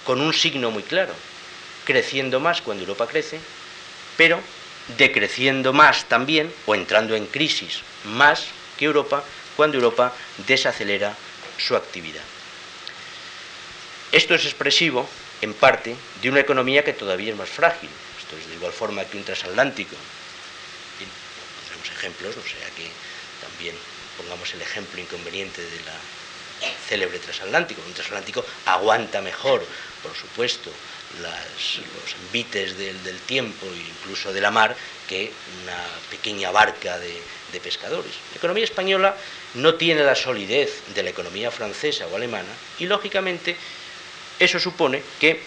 [0.04, 1.14] con un signo muy claro,
[1.86, 3.40] creciendo más cuando Europa crece,
[4.18, 4.40] pero
[4.98, 9.24] decreciendo más también, o entrando en crisis más que Europa,
[9.56, 10.14] cuando Europa
[10.46, 11.16] desacelera
[11.58, 12.24] su actividad.
[14.12, 15.08] Esto es expresivo,
[15.42, 17.90] en parte, de una economía que todavía es más frágil.
[18.34, 19.96] Esto es de igual forma que un transatlántico.
[21.68, 22.90] Tenemos ejemplos, o sea que
[23.42, 23.76] también
[24.18, 27.82] pongamos el ejemplo inconveniente de la célebre transatlántico.
[27.86, 29.64] Un transatlántico aguanta mejor,
[30.02, 30.72] por supuesto,
[31.22, 34.76] los envites del, tiempo e incluso de la mar
[35.08, 35.78] que una
[36.10, 38.14] pequeña barca de, de pescadores.
[38.32, 39.16] La economía española
[39.54, 43.56] no tiene la solidez de la economía francesa o alemana y lógicamente
[44.40, 45.40] eso supone que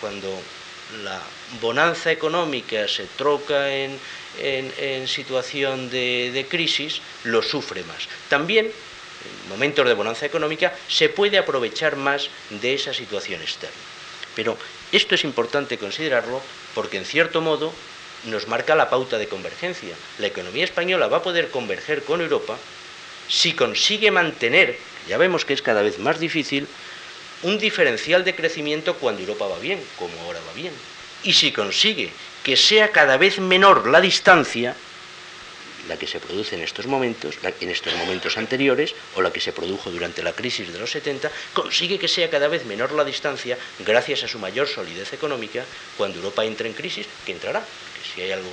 [0.00, 0.42] cuando
[1.02, 1.20] la
[1.60, 3.98] bonanza económica se troca en,
[5.06, 8.08] situación de, de, crisis, lo sufre más.
[8.28, 13.76] También, en momentos de bonanza económica, se puede aprovechar más de esa situación externa.
[14.34, 14.58] Pero
[14.90, 16.40] esto es importante considerarlo
[16.74, 17.72] porque, en cierto modo,
[18.24, 19.94] nos marca la pauta de convergencia.
[20.18, 22.56] La economía española va a poder converger con Europa
[23.28, 26.66] si consigue mantener, ya vemos que es cada vez más difícil,
[27.42, 30.72] un diferencial de crecimiento cuando Europa va bien, como ahora va bien.
[31.22, 32.10] Y si consigue
[32.42, 34.76] que sea cada vez menor la distancia,
[35.88, 39.52] la que se produce en estos momentos, en estos momentos anteriores, o la que se
[39.52, 43.58] produjo durante la crisis de los 70, consigue que sea cada vez menor la distancia
[43.80, 45.64] gracias a su mayor solidez económica
[45.96, 48.50] cuando Europa entre en crisis, que entrará, que si hay algo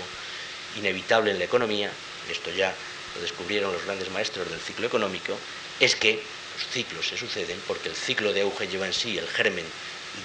[0.78, 1.92] inevitable en la economía,
[2.30, 2.74] esto ya
[3.16, 5.38] lo descubrieron los grandes maestros del ciclo económico,
[5.80, 6.22] es que
[6.66, 9.66] ciclos se suceden porque el ciclo de auge lleva en sí el germen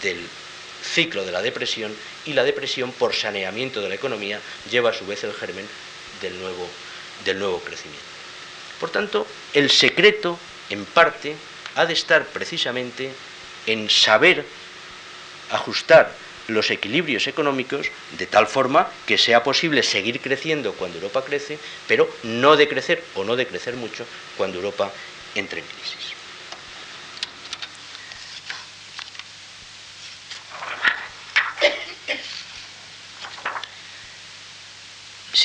[0.03, 0.18] del
[0.83, 1.94] ciclo de la depresión
[2.25, 5.66] y la depresión por saneamiento de la economía lleva a su vez el germen
[6.20, 6.68] del nuevo,
[7.25, 8.07] del nuevo crecimiento.
[8.81, 10.38] Por tanto, el secreto,
[10.70, 11.35] en parte,
[11.75, 13.11] ha de estar precisamente
[13.66, 14.44] en saber
[15.51, 16.14] ajustar
[16.49, 22.09] los equilibrios económicos de tal forma que sea posible seguir creciendo cuando Europa crece, pero
[22.22, 24.92] no decrecer o no decrecer mucho cuando Europa
[25.35, 26.06] entre en crisis.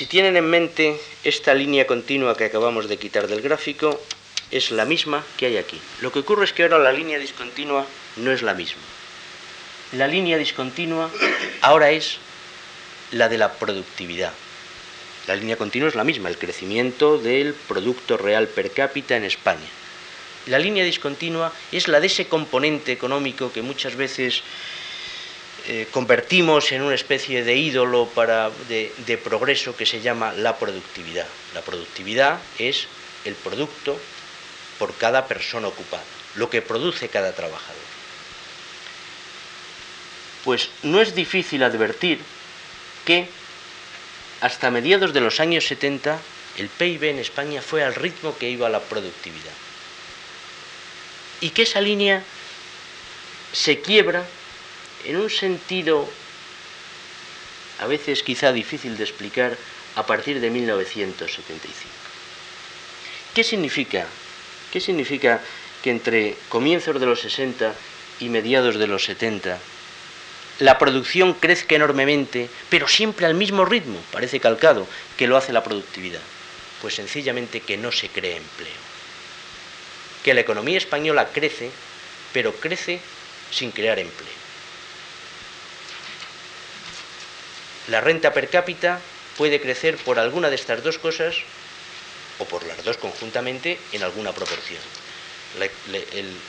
[0.01, 4.01] Si tienen en mente esta línea continua que acabamos de quitar del gráfico,
[4.49, 5.79] es la misma que hay aquí.
[6.01, 7.85] Lo que ocurre es que ahora la línea discontinua
[8.15, 8.81] no es la misma
[9.91, 11.11] la línea discontinua
[11.61, 12.17] ahora es
[13.11, 14.33] la de la productividad.
[15.27, 19.67] La línea continua es la misma, el crecimiento del Producto Real Per cápita en España.
[20.47, 24.41] La línea discontinua es la de ese componente económico que muchas veces
[25.73, 30.57] eh, convertimos en una especie de ídolo para, de, de progreso que se llama la
[30.57, 31.27] productividad.
[31.53, 32.87] La productividad es
[33.23, 33.97] el producto
[34.77, 36.03] por cada persona ocupada,
[36.35, 37.91] lo que produce cada trabajador
[40.43, 42.19] pues no es difícil advertir
[43.05, 43.27] que
[44.41, 46.19] hasta mediados de los años 70
[46.57, 49.53] el PIB en España fue al ritmo que iba la productividad.
[51.39, 52.23] Y que esa línea
[53.53, 54.25] se quiebra
[55.05, 56.07] en un sentido
[57.79, 59.57] a veces quizá difícil de explicar
[59.95, 61.89] a partir de 1975.
[63.33, 64.05] ¿Qué significa?
[64.71, 65.41] ¿Qué significa
[65.81, 67.73] que entre comienzos de los 60
[68.19, 69.57] y mediados de los 70
[70.61, 74.87] la producción crezca enormemente, pero siempre al mismo ritmo, parece calcado,
[75.17, 76.21] que lo hace la productividad.
[76.81, 78.69] Pues sencillamente que no se cree empleo.
[80.23, 81.71] Que la economía española crece,
[82.31, 82.99] pero crece
[83.49, 84.40] sin crear empleo.
[87.87, 88.99] La renta per cápita
[89.37, 91.35] puede crecer por alguna de estas dos cosas
[92.39, 94.81] o por las dos conjuntamente en alguna proporción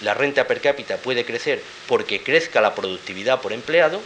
[0.03, 4.01] la, renta per cápita puede crecer porque crezca la productividad por empleado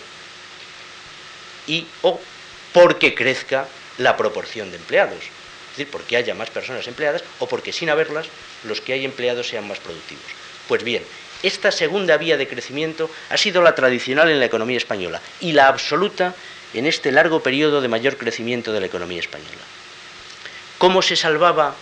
[1.66, 2.20] y o
[2.72, 3.66] porque crezca
[3.98, 5.18] la proporción de empleados.
[5.18, 8.26] Es decir, porque haya más personas empleadas o porque sin haberlas
[8.64, 10.24] los que hay empleados sean más productivos.
[10.68, 11.02] Pues bien,
[11.42, 15.68] esta segunda vía de crecimiento ha sido la tradicional en la economía española y la
[15.68, 16.34] absoluta
[16.74, 19.62] en este largo periodo de mayor crecimiento de la economía española.
[20.78, 21.74] ¿Cómo se salvaba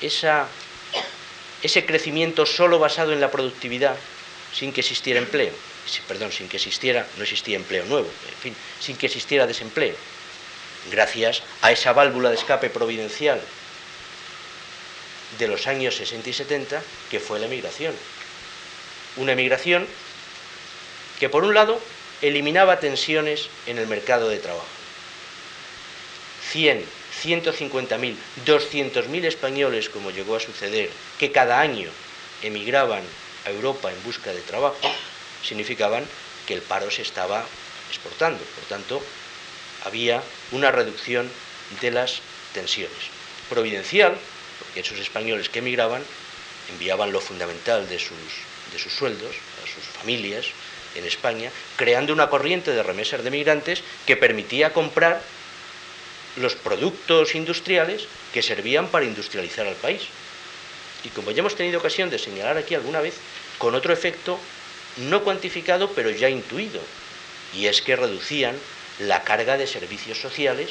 [0.00, 3.96] ese crecimiento solo basado en la productividad
[4.52, 5.52] sin que existiera empleo.
[6.06, 9.94] perdón, sin que existiera, no existía empleo nuevo, en fin, sin que existiera desempleo,
[10.90, 13.40] gracias a esa válvula de escape providencial
[15.38, 17.94] de los años 60 y 70, que fue la emigración.
[19.16, 19.86] Una emigración
[21.18, 21.80] que, por un lado,
[22.22, 24.66] eliminaba tensiones en el mercado de trabajo.
[26.50, 26.84] 100,
[27.22, 28.14] 150.000,
[28.46, 31.90] 200.000 españoles, como llegó a suceder, que cada año
[32.42, 33.02] emigraban
[33.44, 34.90] a Europa en busca de trabajo,
[35.42, 36.04] significaban
[36.46, 37.44] que el paro se estaba
[37.90, 38.38] exportando.
[38.38, 39.02] Por tanto,
[39.84, 41.30] había una reducción
[41.80, 42.20] de las
[42.54, 42.96] tensiones.
[43.48, 44.16] Providencial,
[44.58, 46.02] porque esos españoles que emigraban
[46.70, 48.18] enviaban lo fundamental de sus,
[48.72, 50.46] de sus sueldos a sus familias
[50.94, 55.22] en España, creando una corriente de remesas de migrantes que permitía comprar
[56.36, 60.02] los productos industriales que servían para industrializar al país.
[61.04, 63.14] Y como ya hemos tenido ocasión de señalar aquí alguna vez,
[63.58, 64.38] con otro efecto
[64.96, 66.80] no cuantificado, pero ya intuido,
[67.54, 68.56] y es que reducían
[68.98, 70.70] la carga de servicios sociales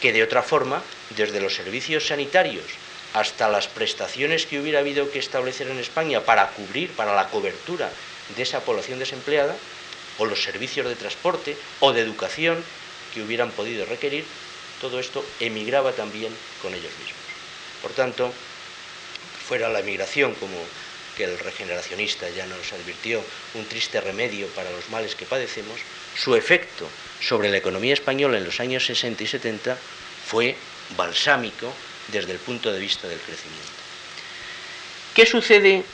[0.00, 0.82] que de otra forma,
[1.16, 2.64] desde los servicios sanitarios
[3.14, 7.90] hasta las prestaciones que hubiera habido que establecer en España para cubrir, para la cobertura
[8.36, 9.56] de esa población desempleada,
[10.18, 12.64] o los servicios de transporte o de educación
[13.14, 14.24] que hubieran podido requerir,
[14.80, 17.22] todo esto emigraba también con ellos mismos.
[17.82, 18.32] Por tanto,
[19.46, 20.56] fuera la emigración como
[21.16, 23.22] que el regeneracionista ya nos advirtió,
[23.54, 25.80] un triste remedio para los males que padecemos,
[26.16, 26.88] su efecto
[27.20, 29.76] sobre la economía española en los años 60 y 70
[30.26, 30.56] fue
[30.96, 31.72] balsámico
[32.08, 33.66] desde el punto de vista del crecimiento.
[35.14, 35.84] ¿Qué sucede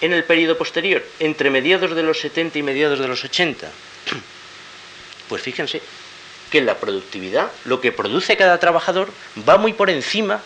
[0.00, 3.70] en el periodo posterior, entre mediados de los 70 y mediados de los 80?
[5.28, 5.80] Pues fíjense
[6.50, 9.12] que la productividad, lo que produce cada trabajador,
[9.48, 10.42] va muy por encima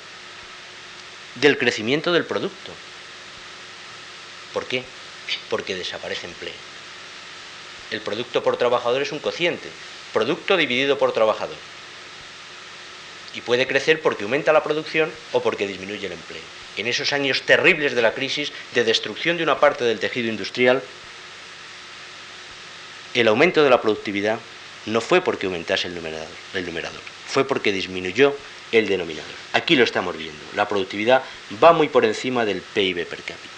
[1.37, 2.71] del crecimiento del producto.
[4.53, 4.85] ¿Por qué?
[5.49, 6.53] Porque desaparece empleo.
[7.91, 9.71] El producto por trabajador es un cociente,
[10.13, 11.57] producto dividido por trabajador.
[13.35, 16.43] Y puede crecer porque aumenta la producción o porque disminuye el empleo.
[16.77, 20.83] En esos años terribles de la crisis, de destrucción de una parte del tejido industrial,
[23.15, 24.39] el aumento de la productividad
[24.87, 28.37] no fue porque aumentase el numerador, el numerador, fue porque disminuyó
[28.73, 29.31] el denominador.
[29.53, 30.41] Aquí lo estamos viendo.
[30.57, 31.23] La productividad
[31.63, 33.55] va muy por encima del PIB per cápita.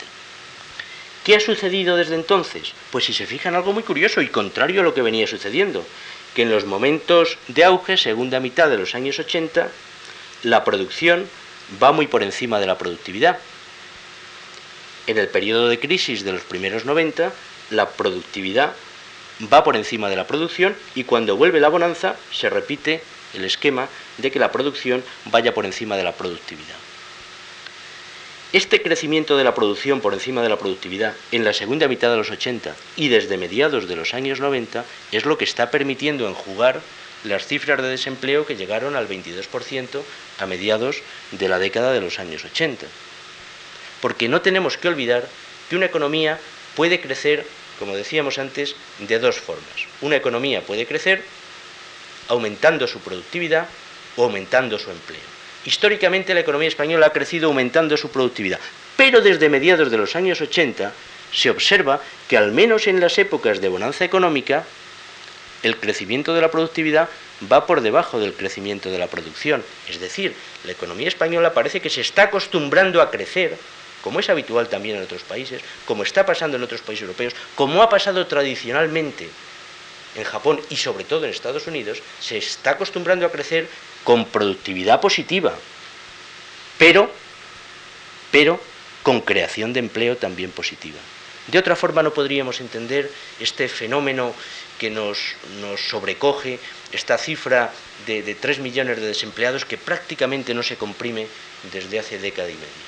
[1.24, 2.72] ¿Qué ha sucedido desde entonces?
[2.92, 5.84] Pues si se fijan algo muy curioso y contrario a lo que venía sucediendo,
[6.36, 9.70] que en los momentos de auge, segunda mitad de los años 80,
[10.42, 11.26] la producción
[11.82, 13.38] va muy por encima de la productividad.
[15.06, 17.32] En el periodo de crisis de los primeros 90,
[17.70, 18.74] la productividad
[19.50, 23.88] va por encima de la producción y cuando vuelve la bonanza se repite el esquema
[24.18, 26.76] de que la producción vaya por encima de la productividad.
[28.56, 32.16] Este crecimiento de la producción por encima de la productividad en la segunda mitad de
[32.16, 36.80] los 80 y desde mediados de los años 90 es lo que está permitiendo enjugar
[37.22, 40.00] las cifras de desempleo que llegaron al 22%
[40.38, 42.86] a mediados de la década de los años 80.
[44.00, 45.28] Porque no tenemos que olvidar
[45.68, 46.38] que una economía
[46.76, 47.46] puede crecer,
[47.78, 49.86] como decíamos antes, de dos formas.
[50.00, 51.22] Una economía puede crecer
[52.28, 53.68] aumentando su productividad
[54.16, 55.35] o aumentando su empleo.
[55.66, 58.60] Históricamente la economía española ha crecido aumentando su productividad,
[58.96, 60.92] pero desde mediados de los años 80
[61.32, 64.64] se observa que al menos en las épocas de bonanza económica,
[65.64, 67.08] el crecimiento de la productividad
[67.50, 69.64] va por debajo del crecimiento de la producción.
[69.88, 73.56] Es decir, la economía española parece que se está acostumbrando a crecer,
[74.02, 77.82] como es habitual también en otros países, como está pasando en otros países europeos, como
[77.82, 79.28] ha pasado tradicionalmente
[80.14, 83.68] en Japón y sobre todo en Estados Unidos, se está acostumbrando a crecer
[84.06, 85.52] con productividad positiva,
[86.78, 87.10] pero,
[88.30, 88.60] pero
[89.02, 90.98] con creación de empleo también positiva.
[91.48, 94.32] De otra forma no podríamos entender este fenómeno
[94.78, 95.34] que nos,
[95.76, 96.60] sobrecoge,
[96.92, 97.72] esta cifra
[98.06, 101.26] de, de 3 millones de desempleados que prácticamente no se comprime
[101.72, 102.86] desde hace década y media.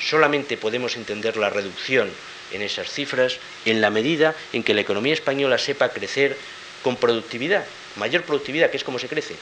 [0.00, 2.10] Solamente podemos entender la reducción
[2.50, 6.38] en esas cifras en la medida en que la economía española sepa crecer
[6.82, 9.36] con productividad, mayor productividad, que es como se crece,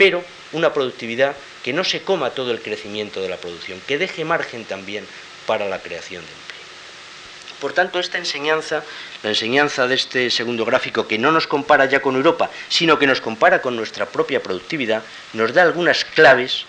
[0.00, 4.24] pero una productividad que no se coma todo el crecimiento de la producción, que deje
[4.24, 5.04] margen también
[5.44, 7.60] para la creación de empleo.
[7.60, 8.82] Por tanto, esta enseñanza,
[9.22, 13.06] la enseñanza de este segundo gráfico, que no nos compara ya con Europa, sino que
[13.06, 15.02] nos compara con nuestra propia productividad,
[15.34, 16.64] nos da algunas claves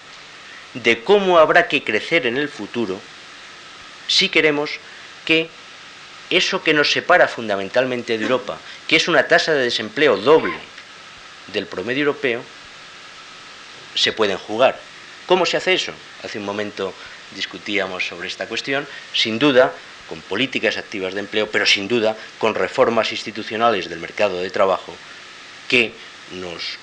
[0.73, 2.99] de cómo habrá que crecer en el futuro
[4.09, 4.71] si queremos
[5.23, 5.47] que
[6.29, 8.57] eso que nos separa fundamentalmente de Europa,
[8.89, 10.57] que es una tasa de desempleo doble
[11.53, 12.43] del promedio europeo,
[13.95, 14.79] se pueden jugar.
[15.25, 15.93] ¿Cómo se hace eso?
[16.23, 16.93] Hace un momento
[17.35, 19.73] discutíamos sobre esta cuestión, sin duda
[20.09, 24.93] con políticas activas de empleo, pero sin duda con reformas institucionales del mercado de trabajo
[25.69, 25.93] que
[26.33, 26.77] nos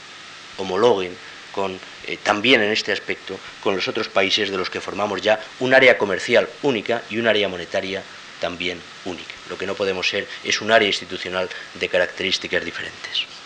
[0.56, 1.14] homologuen
[1.52, 5.40] con, eh, también en este aspecto con los otros países de los que formamos ya
[5.60, 8.02] un área comercial única y un área monetaria
[8.40, 9.34] también única.
[9.50, 13.37] Lo que no podemos ser es un área institucional de características diferentes.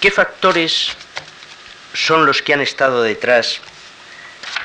[0.00, 0.88] ¿Qué factores
[1.92, 3.60] son los que han estado detrás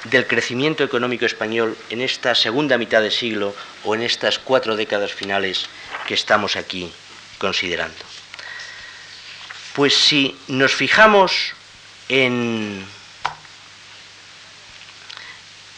[0.06, 5.12] del crecimiento económico español en esta segunda mitad de siglo o en estas cuatro décadas
[5.12, 5.66] finales
[6.08, 6.90] que estamos aquí
[7.38, 7.98] considerando?
[9.74, 11.52] Pues si nos fijamos
[12.08, 12.86] en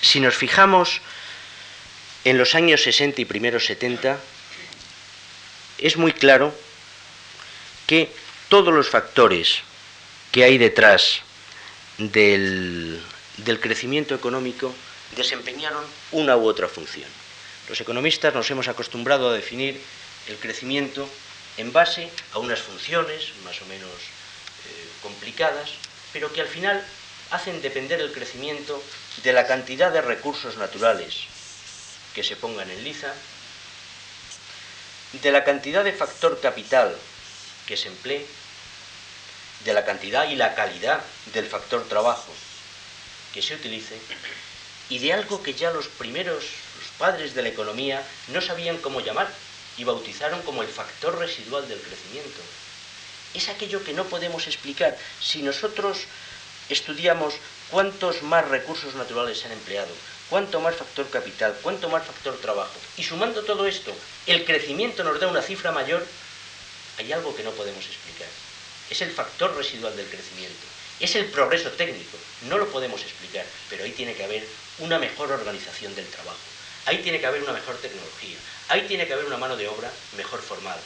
[0.02, 1.02] si nos fijamos
[2.26, 4.20] en los años 60 y primeros 70,
[5.80, 6.54] es muy claro
[7.88, 8.12] que
[8.50, 9.60] todos los factores
[10.32, 11.22] que hay detrás
[11.98, 13.02] del,
[13.60, 14.74] crecimiento económico
[15.16, 17.10] desempeñaron una u otra función.
[17.68, 19.82] Los economistas nos hemos acostumbrado a definir
[20.28, 21.08] el crecimiento
[21.58, 25.72] en base a unas funciones más o menos eh, complicadas,
[26.14, 26.84] pero que al final
[27.32, 28.82] hacen depender el crecimiento
[29.24, 31.26] de la cantidad de recursos naturales
[32.16, 33.14] que se pongan en liza,
[35.22, 36.96] de la cantidad de factor capital
[37.68, 38.26] que se emplee,
[39.66, 41.04] de la cantidad y la calidad
[41.34, 42.34] del factor trabajo
[43.34, 44.00] que se utilice,
[44.90, 46.44] y de algo que ya los primeros,
[46.80, 49.30] los padres de la economía, no sabían cómo llamar
[49.78, 52.42] y bautizaron como el factor residual del crecimiento.
[53.34, 54.98] Es aquello que no podemos explicar.
[55.22, 56.06] Si nosotros
[56.70, 57.36] estudiamos
[57.70, 59.94] cuántos más recursos naturales se han empleado,
[60.30, 63.94] cuánto más factor capital, cuánto más factor trabajo, y sumando todo esto,
[64.26, 66.06] el crecimiento nos da una cifra mayor,
[66.98, 68.28] hay algo que no podemos explicar.
[68.90, 70.66] Es el factor residual del crecimiento.
[71.00, 72.18] Es el progreso técnico.
[72.50, 74.48] No lo podemos explicar, pero ahí tiene que haber
[74.80, 76.38] una mejor organización del trabajo.
[76.86, 78.38] Ahí tiene que haber una mejor tecnología.
[78.70, 80.82] Ahí tiene que haber una mano de obra mejor formada.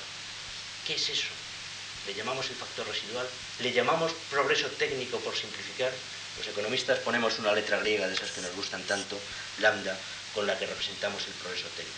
[0.86, 1.28] ¿Qué es eso?
[2.08, 3.28] ¿Le llamamos el factor residual?
[3.60, 5.92] ¿Le llamamos progreso técnico por simplificar?
[6.38, 9.20] Los economistas ponemos una letra griega de esas que nos gustan tanto,
[9.60, 9.98] lambda,
[10.34, 11.98] con la que representamos el progreso técnico.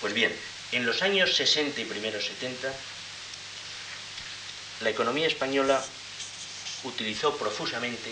[0.00, 0.34] Pues bien,
[0.72, 2.74] en los años 60 y primeros 70,
[4.80, 5.82] la economía española
[6.84, 8.10] utilizó profusamente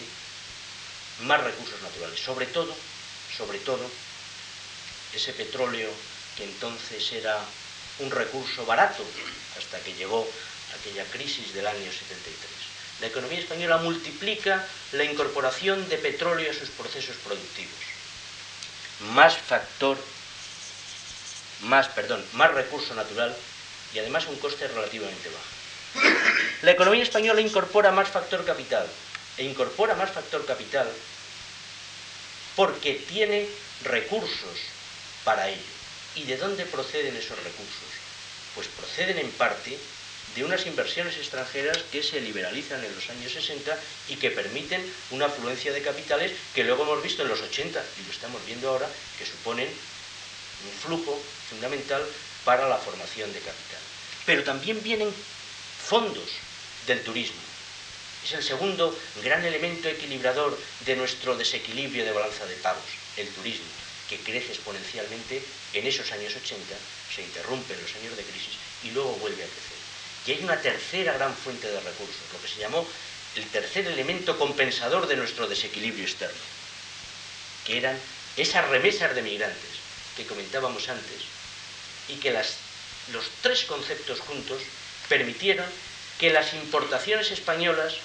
[1.23, 2.75] más recursos naturales, sobre todo,
[3.37, 3.89] sobre todo,
[5.15, 5.91] ese petróleo
[6.37, 7.39] que entonces era
[7.99, 9.05] un recurso barato,
[9.59, 10.27] hasta que llegó
[10.81, 12.35] aquella crisis del año 73.
[13.01, 17.75] La economía española multiplica la incorporación de petróleo a sus procesos productivos.
[19.13, 19.99] Más factor,
[21.63, 23.37] más, perdón, más recurso natural
[23.93, 25.52] y además un coste relativamente bajo.
[26.63, 28.87] La economía española incorpora más factor capital
[29.37, 30.89] e incorpora más factor capital
[32.57, 33.49] porque tiene
[33.85, 34.59] recursos
[35.25, 35.73] para ello.
[36.15, 37.91] ¿Y de dónde proceden esos recursos?
[38.55, 39.79] Pues proceden en parte
[40.37, 43.79] de unas inversiones extranjeras que se liberalizan en los años 60
[44.09, 48.05] y que permiten una afluencia de capitales que luego hemos visto en los 80 y
[48.05, 48.89] lo estamos viendo ahora,
[49.19, 51.21] que suponen un flujo
[51.51, 52.03] fundamental
[52.45, 53.81] para la formación de capital.
[54.25, 55.13] Pero también vienen
[55.87, 56.31] fondos
[56.87, 57.41] del turismo.
[58.25, 60.57] Es el segundo gran elemento equilibrador
[60.87, 62.85] de nuestro desequilibrio de balanza de pagos,
[63.17, 63.67] el turismo,
[64.09, 66.77] que crece exponencialmente en esos años 80,
[67.15, 68.55] se interrumpe en los años de crisis
[68.85, 69.79] y luego vuelve a crecer.
[70.27, 72.87] Y hay una tercera gran fuente de recursos, lo que se llamó
[73.35, 76.41] el tercer elemento compensador de nuestro desequilibrio externo,
[77.67, 77.99] que eran
[78.37, 79.83] esas remesas de migrantes
[80.17, 81.23] que comentábamos antes
[82.09, 82.57] y que las,
[83.13, 84.63] los tres conceptos juntos
[85.13, 85.67] permitieron
[86.19, 87.97] que las importaciones españolas,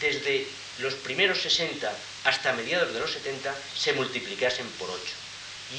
[0.00, 0.46] desde
[0.78, 1.92] los primeros 60
[2.26, 5.02] hasta mediados de los 70, se multiplicasen por 8.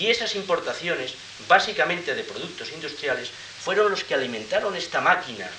[0.01, 1.14] Y esas importaciones,
[1.47, 3.30] básicamente de productos industriales,
[3.64, 5.49] fueron los que alimentaron esta máquina,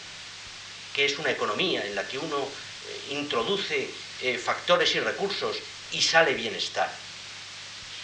[0.94, 3.88] que es una economía en la que uno eh, introduce
[4.20, 5.56] eh, factores y recursos
[5.92, 6.92] y sale bienestar.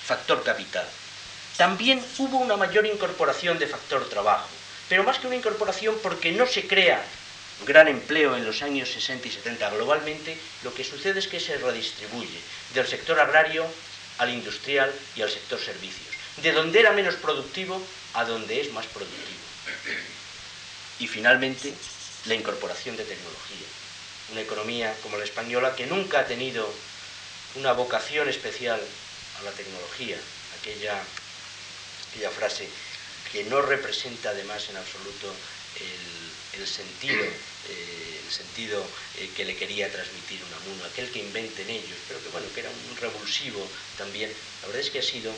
[0.07, 0.89] Factor capital.
[1.59, 4.49] También hubo una mayor incorporación de factor trabajo
[4.89, 7.03] pero más que una incorporación porque no se crea
[7.65, 11.57] gran empleo en los años 60 y 70 globalmente, lo que sucede es que se
[11.57, 12.39] redistribuye
[12.75, 13.67] del sector agrario
[14.19, 17.83] al industrial y al sector servicios, de donde era menos productivo
[18.15, 19.41] a donde es más productivo.
[20.99, 21.73] Y finalmente,
[22.27, 23.67] la incorporación de tecnología.
[24.33, 26.69] Una economía como la española que nunca ha tenido
[27.55, 28.81] una vocación especial
[29.41, 30.19] a la tecnología,
[30.59, 31.01] aquella,
[32.11, 32.69] aquella frase
[33.33, 35.33] que no representa además en absoluto
[36.59, 38.85] el, sentido, eh, el sentido
[39.19, 42.71] eh, que le quería transmitir Unamuno, aquel que inventen ellos, pero que bueno, que era
[42.71, 43.67] un revulsivo
[43.99, 44.33] también.
[44.63, 45.33] La verdad es que ha sido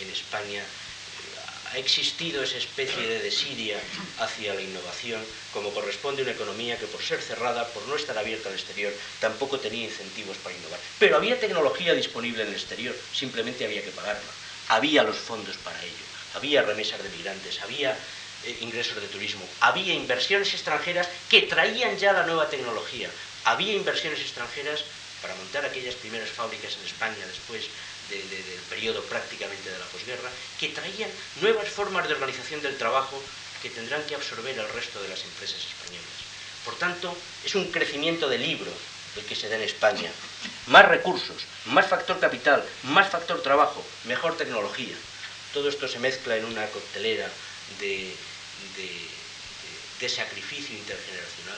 [0.00, 3.78] en, España eh, ha existido esa especie de desidia
[4.18, 5.22] hacia la innovación,
[5.52, 8.92] como corresponde a una economía que por ser cerrada, por no estar abierta al exterior,
[9.20, 10.80] tampoco tenía incentivos para innovar.
[10.98, 14.30] Pero había tecnología disponible en el exterior, simplemente había que pagarla.
[14.68, 16.05] Había los fondos para ello,
[16.36, 17.96] había remesas de migrantes, había
[18.44, 23.10] eh, ingresos de turismo, había inversiones extranjeras que traían ya la nueva tecnología,
[23.44, 24.84] había inversiones extranjeras
[25.22, 27.64] para montar aquellas primeras fábricas en España después
[28.10, 28.20] del
[28.70, 30.30] periodo prácticamente de la posguerra,
[30.60, 31.10] que traían
[31.40, 33.20] nuevas formas de organización del trabajo
[33.62, 36.16] que tendrán que absorber el resto de las empresas españolas.
[36.64, 38.70] Por tanto, es un crecimiento de libro
[39.16, 40.10] el que se da en España.
[40.66, 44.94] Más recursos, más factor capital, más factor trabajo, mejor tecnología.
[45.56, 47.32] Todo esto se mezcla en una coctelera
[47.80, 48.12] de,
[50.06, 51.56] sacrificio intergeneracional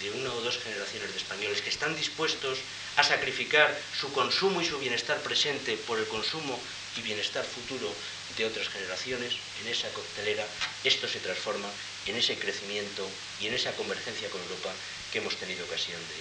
[0.00, 2.64] de una o dos generaciones de españoles que están dispuestos
[2.96, 3.68] a sacrificar
[4.00, 6.58] su consumo y su bienestar presente por el consumo
[6.96, 7.92] y bienestar futuro
[8.38, 10.48] de otras generaciones, en esa coctelera,
[10.82, 11.68] esto se transforma
[12.06, 13.06] en ese crecimiento
[13.42, 14.72] y en esa convergencia con Europa
[15.12, 16.16] que hemos tenido ocasión de,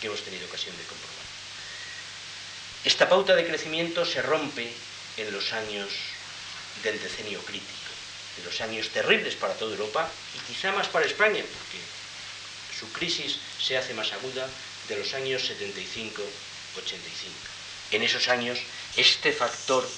[0.00, 1.26] que hemos tenido ocasión de comprobar.
[2.82, 4.74] Esta pauta de crecimiento se rompe
[5.16, 6.13] en los años
[6.82, 7.94] del decenio crítico
[8.36, 11.78] de los años terribles para toda Europa y quizá más para España, porque
[12.78, 14.48] su crisis se hace más aguda
[14.88, 16.20] de los años 75-85.
[17.92, 18.58] En esos años,
[18.96, 19.88] este factor,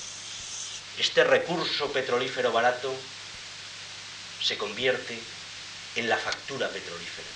[0.99, 2.95] este recurso petrolífero barato,
[4.43, 5.18] se convierte
[5.97, 7.29] en la factura petrolífera.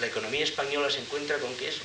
[0.00, 1.76] La economía española se encuentra con que es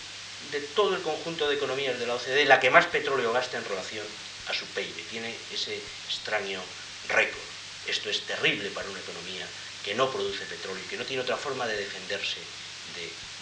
[0.51, 3.65] de todo el conjunto de economías de la OCDE la que más petróleo gasta en
[3.65, 4.05] relación
[4.49, 5.07] a su PIB.
[5.09, 6.61] Tiene ese extraño
[7.09, 7.47] récord.
[7.87, 9.47] Esto es terrible para una economía
[9.83, 12.39] que no produce petróleo y que no tiene otra forma de defenderse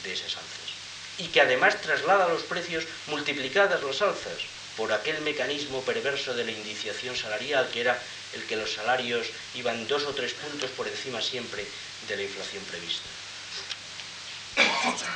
[0.04, 0.70] de, esas alzas.
[1.18, 4.46] Y que además traslada los precios multiplicadas las alzas
[4.78, 8.00] por aquel mecanismo perverso de la indiciación salarial, que era
[8.34, 11.66] el que los salarios iban dos o tres puntos por encima siempre
[12.08, 13.10] de la inflación prevista.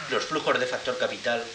[0.10, 1.46] Los flujos de factor capital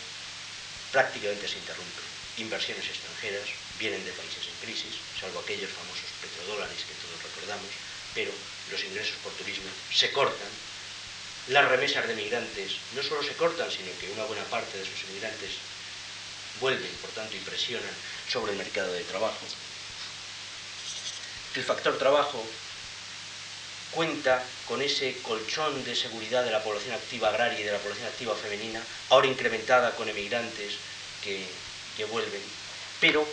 [0.93, 2.05] prácticamente se interrumpen.
[2.39, 3.49] Inversiones extranjeras,
[3.79, 7.71] vienen de países en crisis, salvo aquellos famosos petrodólares que todos recordamos,
[8.15, 8.33] pero
[8.71, 10.53] los ingresos por turismo se cortan.
[11.49, 15.03] Las remesas de migrantes no solo se cortan, sino que una buena parte de esos
[15.11, 15.51] inmigrantes
[16.61, 17.95] vuelven, por tanto, y presionan
[18.31, 19.45] sobre el mercado de trabajo.
[21.55, 22.45] El factor trabajo
[23.91, 28.09] cuenta con ese colchón de seguridad de la población activa agraria y de la población
[28.09, 30.75] activa femenina, ahora incrementada con emigrantes
[31.23, 31.47] que,
[31.97, 32.43] que vuelven,
[33.01, 33.27] pero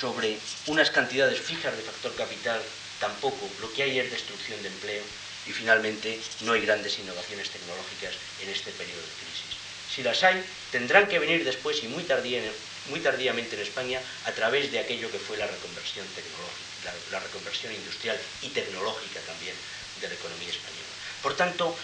[0.00, 2.60] sobre unas cantidades fijas de factor capital,
[2.98, 3.48] tampoco.
[3.60, 5.02] Lo que hay es destrucción de empleo
[5.46, 9.58] y finalmente no hay grandes innovaciones tecnológicas en este periodo de crisis.
[9.92, 14.78] Si las hay, tendrán que venir después y muy, tardíamente en España a través de
[14.78, 19.54] aquello que fue la reconversión tecnológica, la reconversión industrial y tecnológica también
[20.00, 20.88] de la economía española.
[21.22, 21.76] Por tanto,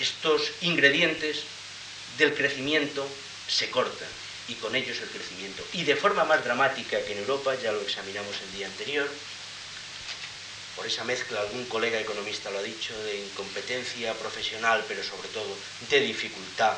[0.00, 1.42] estos ingredientes
[2.18, 3.08] del crecimiento
[3.48, 4.08] se cortan
[4.48, 5.64] y con ellos el crecimiento.
[5.72, 9.08] Y de forma más dramática que en Europa, ya lo examinamos el día anterior,
[10.76, 15.56] por esa mezcla, algún colega economista lo ha dicho, de incompetencia profesional, pero sobre todo
[15.88, 16.76] de dificultad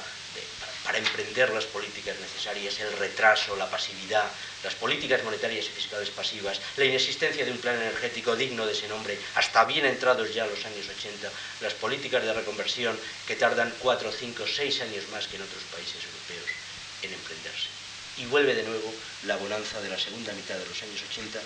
[0.85, 4.25] para, emprender las políticas necesarias, el retraso, la pasividad,
[4.63, 8.89] las políticas monetarias y fiscales pasivas, la inexistencia de un plan energético digno de ese
[8.89, 14.13] nombre, hasta bien entrados ya los años 80, las políticas de reconversión que tardan 4,
[14.13, 16.68] 5, 6 años más que en otros países europeos
[17.03, 17.69] en emprenderse.
[18.17, 18.93] Y vuelve de nuevo
[19.25, 21.41] la bonanza de la segunda mitad de los años 80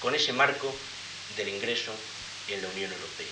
[0.00, 0.74] con ese marco
[1.36, 1.92] del ingreso
[2.48, 3.26] en la Unión Europea.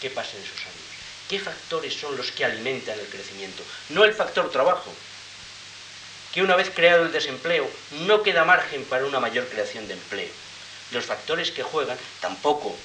[0.00, 0.92] ¿Qué pasa en esos años?
[1.28, 3.62] ¿Qué factores son los que alimentan el crecimiento?
[3.90, 4.92] No el factor trabajo,
[6.32, 7.70] que una vez creado el desempleo
[8.06, 10.30] no queda margen para una mayor creación de empleo.
[10.90, 12.76] Los factores que juegan, tampoco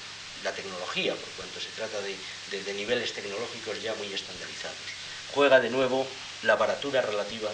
[0.44, 4.78] la tecnología, por cuanto se trata de, de niveles tecnológicos ya muy estandarizados.
[5.34, 6.08] Juega de nuevo
[6.44, 7.50] la baratura relativa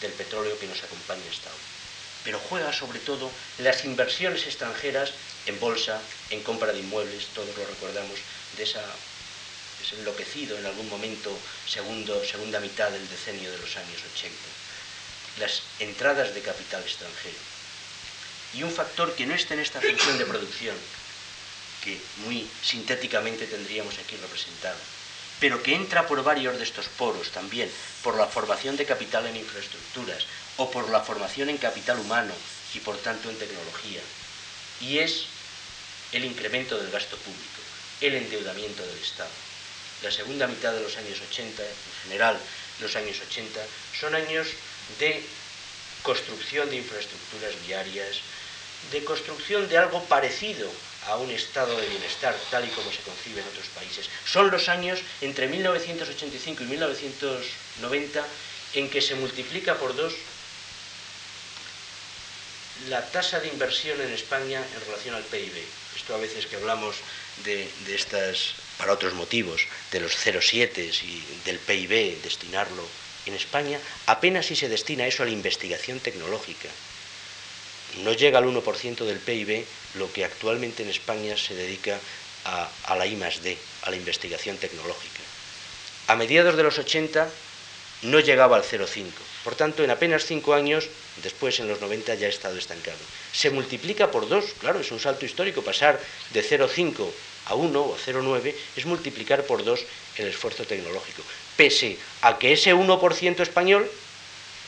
[0.00, 1.64] del petróleo que nos acompaña hasta hoy.
[2.24, 5.12] Pero juega sobre todo las inversiones extranjeras
[5.46, 8.18] en bolsa, en compra de inmuebles, todos lo recordamos,
[8.56, 8.84] de esa,
[9.82, 11.36] ese enloquecido en algún momento,
[11.66, 14.34] segunda mitad del decenio de los años 80.
[15.38, 17.38] Las entradas de capital extranjero.
[18.54, 20.76] Y un factor que no está en esta función de producción,
[21.84, 24.78] que muy sintéticamente tendríamos aquí representado,
[25.40, 27.70] pero que entra por varios de estos poros también,
[28.02, 30.26] por la formación de capital en infraestructuras
[30.56, 32.34] o por la formación en capital humano
[32.74, 34.00] y por tanto en tecnología.
[34.80, 35.26] Y es
[36.12, 37.60] el incremento del gasto público,
[38.00, 39.30] el endeudamiento del Estado.
[40.02, 42.38] La segunda mitad de los años 80, en general
[42.80, 43.60] los años 80,
[43.98, 44.48] son años
[44.98, 45.22] de
[46.02, 48.20] construcción de infraestructuras viarias,
[48.92, 50.70] de construcción de algo parecido
[51.08, 54.08] a un estado de bienestar tal y como se concibe en otros países.
[54.24, 58.26] Son los años entre 1985 y 1990
[58.74, 60.14] en que se multiplica por dos
[62.88, 65.64] la tasa de inversión en España en relación al PIB.
[65.96, 66.96] Esto a veces que hablamos
[67.44, 72.86] de, estas, para otros motivos, de los 0,7 y del PIB, destinarlo
[73.26, 76.68] en España, apenas si se destina eso a la investigación tecnológica.
[77.96, 79.64] No llega al 1% del PIB
[79.94, 81.98] lo que actualmente en España se dedica
[82.44, 85.20] a, la I D, a la investigación tecnológica.
[86.06, 87.28] A mediados de los 80
[88.02, 89.10] no llegaba al 0,5.
[89.44, 90.88] Por tanto, en apenas cinco años,
[91.22, 92.98] después en los 90 ya ha estado estancado.
[93.32, 95.62] Se multiplica por dos, claro, es un salto histórico.
[95.62, 96.00] Pasar
[96.32, 97.10] de 0,5
[97.46, 99.84] a 1 o a 0,9 es multiplicar por dos
[100.16, 101.22] el esfuerzo tecnológico.
[101.56, 103.90] Pese a que ese 1% español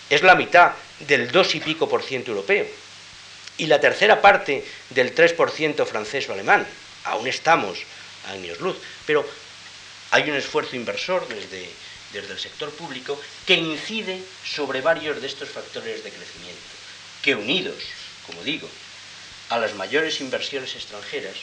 [0.08, 2.66] es la mitad del 2 y pico por ciento europeo.
[3.60, 6.66] Y la tercera parte del 3% francés o alemán.
[7.04, 7.78] Aún estamos
[8.26, 8.76] a años luz.
[9.06, 9.24] Pero
[10.10, 11.68] hay un esfuerzo inversor desde
[12.12, 16.60] desde el sector público que incide sobre varios de estos factores de crecimiento,
[17.22, 17.76] que unidos,
[18.26, 18.68] como digo,
[19.48, 21.36] a las mayores inversiones extranjeras,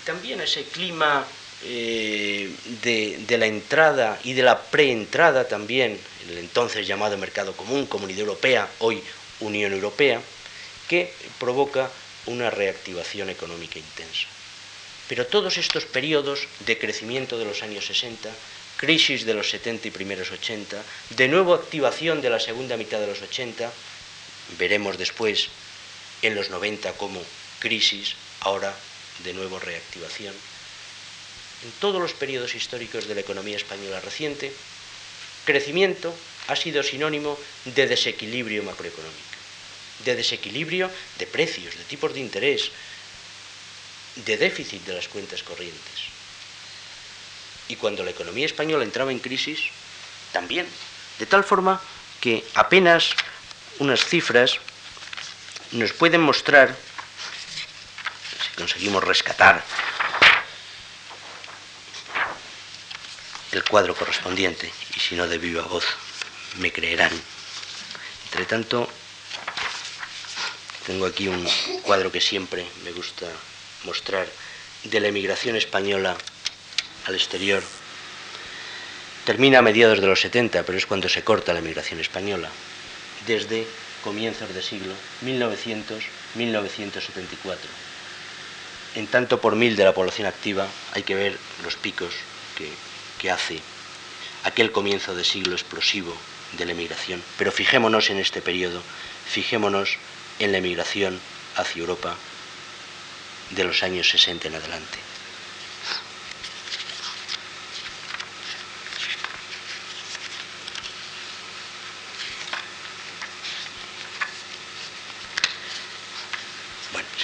[0.00, 1.26] y también a ese clima
[1.64, 2.50] eh,
[2.82, 8.68] de, la entrada y de la preentrada también, el entonces llamado mercado común, Comunidad Europea,
[8.80, 9.02] hoy
[9.44, 10.20] Unión Europea,
[10.88, 11.90] que provoca
[12.26, 14.28] una reactivación económica intensa.
[15.08, 18.32] Pero todos estos periodos de crecimiento de los años 60
[18.76, 23.06] crisis de los 70 y primeros 80, de nuevo activación de la segunda mitad de
[23.06, 23.72] los 80,
[24.58, 25.48] veremos después
[26.22, 27.22] en los 90 como
[27.60, 28.74] crisis, ahora
[29.22, 30.34] de nuevo reactivación.
[31.64, 34.52] En todos los periodos históricos de la economía española reciente,
[35.44, 36.14] crecimiento
[36.48, 39.33] ha sido sinónimo de desequilibrio macroeconómico,
[40.04, 42.70] de desequilibrio de precios, de tipos de interés,
[44.16, 46.10] de déficit de las cuentas corrientes.
[47.68, 49.70] Y cuando la economía española entraba en crisis,
[50.34, 50.66] también.
[51.18, 51.80] De tal forma
[52.20, 53.14] que apenas
[53.78, 54.58] unas cifras
[55.72, 56.74] nos pueden mostrar,
[58.42, 59.64] si conseguimos rescatar
[63.52, 65.84] el cuadro correspondiente, y si no de viva voz
[66.58, 67.12] me creerán.
[68.26, 68.90] Entre tanto,
[70.86, 71.46] tengo aquí un
[71.82, 73.26] cuadro que siempre me gusta
[73.84, 74.26] mostrar
[74.84, 76.16] de la emigración española
[77.06, 77.62] al exterior
[79.24, 82.50] termina a mediados de los 70, pero es cuando se corta la migración española,
[83.26, 83.66] desde
[84.02, 84.92] comienzos de siglo,
[85.24, 87.56] 1900-1974.
[88.96, 92.12] En tanto por mil de la población activa hay que ver los picos
[92.56, 92.68] que,
[93.18, 93.60] que hace
[94.44, 96.14] aquel comienzo de siglo explosivo
[96.58, 97.22] de la emigración.
[97.38, 98.82] Pero fijémonos en este periodo,
[99.26, 99.96] fijémonos
[100.38, 101.20] en la emigración
[101.56, 102.16] hacia Europa
[103.50, 104.98] de los años 60 en adelante.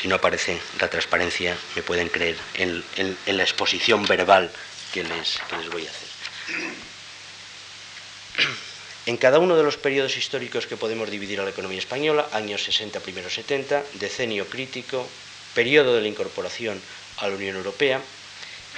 [0.01, 2.83] si no aparece la transparencia, me pueden creer en,
[3.27, 4.51] la exposición verbal
[4.95, 6.09] que les, les voy a hacer.
[9.11, 12.63] En cada uno de los periodos históricos que podemos dividir a la economía española, años
[12.63, 15.05] 60, primeros 70, decenio crítico,
[15.53, 16.81] periodo de la incorporación
[17.19, 18.01] a la Unión Europea,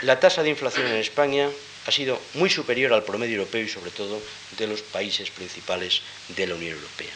[0.01, 1.51] la tasa de inflación en España
[1.87, 4.23] ha sido muy superior al promedio europeo y sobre todo
[4.57, 6.01] de los países principales
[6.35, 7.13] de la Unión Europea.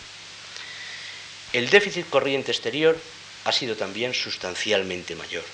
[1.55, 2.99] El déficit corriente exterior
[3.47, 5.45] ha sido también sustancialmente mayor.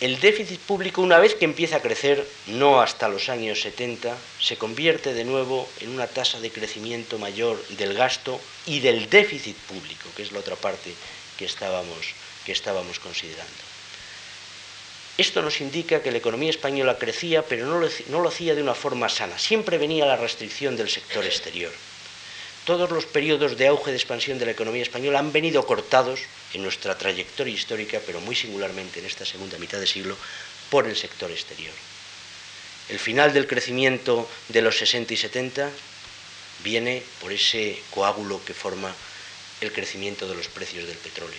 [0.00, 4.56] El déficit público, una vez que empieza a crecer, no hasta los años 70, se
[4.56, 10.08] convierte de nuevo en una tasa de crecimiento mayor del gasto y del déficit público,
[10.14, 10.94] que es la otra parte
[11.36, 12.14] que estábamos,
[13.00, 13.52] considerando.
[15.18, 18.62] Esto nos indica que la economía española crecía, pero no lo, no lo hacía de
[18.62, 19.36] una forma sana.
[19.36, 21.72] Siempre venía la restricción del sector exterior
[22.68, 26.20] todos los periodos de auge de expansión de la economía española han venido cortados
[26.54, 30.16] en nuestra trayectoria histórica, pero muy singularmente en esta segunda mitad de siglo,
[30.70, 31.74] por el sector exterior.
[32.88, 35.70] El final del crecimiento de los 60 y 70
[36.64, 38.94] viene por ese coágulo que forma
[39.60, 41.38] el crecimiento de los precios del petróleo.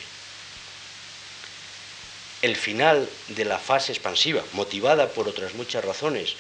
[2.42, 6.36] El final de la fase expansiva, motivada por otras muchas razones,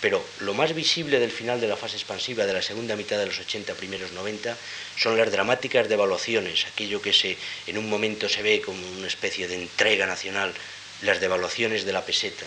[0.00, 3.26] Pero lo más visible del final de la fase expansiva de la segunda mitad de
[3.26, 4.56] los 80, primeros 90,
[4.96, 7.36] son las dramáticas devaluaciones, aquello que
[7.66, 10.54] en un momento se ve como una especie de entrega nacional,
[11.02, 12.46] las devaluaciones de la peseta,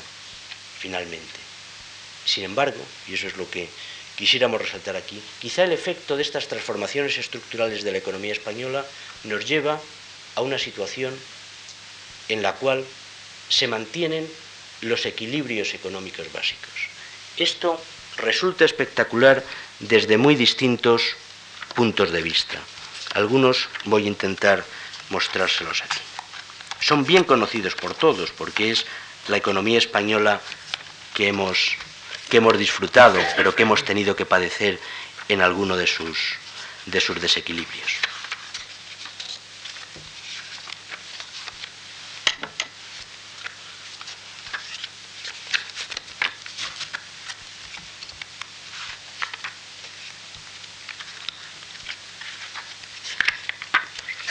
[0.79, 1.39] finalmente.
[2.25, 3.69] Sin embargo, y eso es lo que
[4.17, 8.85] quisiéramos resaltar aquí, quizá el efecto de estas transformaciones estructurales de la economía española
[9.25, 9.79] nos lleva
[10.35, 11.13] a una situación
[12.29, 12.85] en la cual
[13.49, 14.27] se mantienen
[14.81, 16.92] los equilibrios económicos básicos.
[17.37, 17.81] Esto
[18.17, 19.43] resulta espectacular
[19.79, 21.15] desde muy distintos
[21.75, 22.59] puntos de vista.
[23.13, 24.63] Algunos voy a intentar
[25.09, 25.99] mostrárselos aquí.
[26.79, 28.85] Son bien conocidos por todos porque es
[29.27, 30.41] la economía española
[31.13, 31.75] que hemos,
[32.29, 34.79] que hemos disfrutado, pero que hemos tenido que padecer
[35.29, 36.35] en alguno de sus,
[36.85, 37.91] de sus desequilibrios.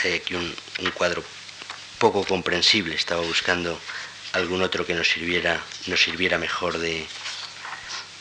[0.03, 1.23] Hay aquí un, un cuadro
[1.97, 2.95] poco comprensible.
[2.95, 3.79] Estaba buscando
[4.33, 7.05] algún otro que nos sirviera, nos sirviera mejor de,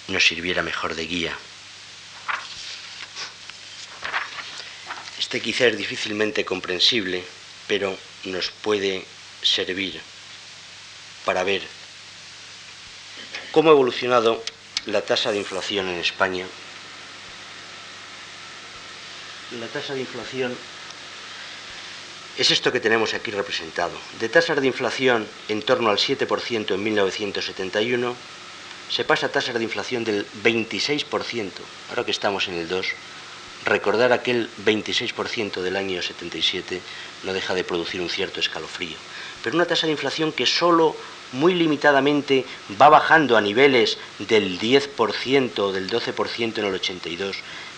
[0.09, 1.37] nos sirviera mejor de guía.
[5.18, 7.24] Este quizá es difícilmente comprensible,
[7.66, 9.05] pero nos puede
[9.43, 10.01] servir
[11.24, 11.62] para ver
[13.51, 14.45] cómo ha evolucionado
[14.87, 16.47] la tasa de inflación en España.
[19.59, 20.57] La tasa de inflación
[22.39, 23.93] es esto que tenemos aquí representado.
[24.18, 28.16] De tasas de inflación en torno al 7% en 1971,
[28.89, 31.51] se pasa a tasas de inflación del 26%,
[31.91, 32.87] ahora que estamos en el 2,
[33.64, 36.80] recordar aquel 26% del año 77
[37.22, 38.97] no deja de producir un cierto escalofrío.
[39.43, 40.97] Pero una tasa de inflación que solo
[41.33, 42.45] muy limitadamente
[42.80, 47.37] va bajando a niveles del 10% o del 12% en el 82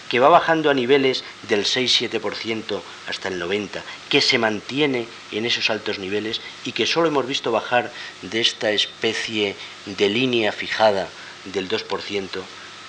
[0.08, 5.70] que va bajando a niveles del 6-7% hasta el 90%, que se mantiene en esos
[5.70, 7.90] altos niveles y que solo hemos visto bajar
[8.22, 11.08] de esta especie de línea fijada
[11.46, 12.28] del 2%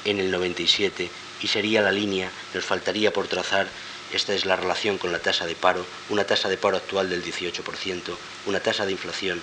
[0.06, 1.10] en el 97
[1.42, 3.68] y sería la línea, nos faltaría por trazar,
[4.14, 7.24] esta es la relación con la tasa de paro, una tasa de paro actual del
[7.24, 9.42] 18%, una tasa de inflación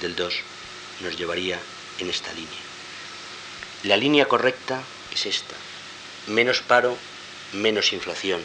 [0.00, 0.34] del 2,
[1.00, 1.58] nos llevaría
[1.98, 2.50] en esta línea.
[3.84, 5.56] La línea correcta es esta,
[6.26, 6.96] menos paro,
[7.52, 8.40] menos inflación.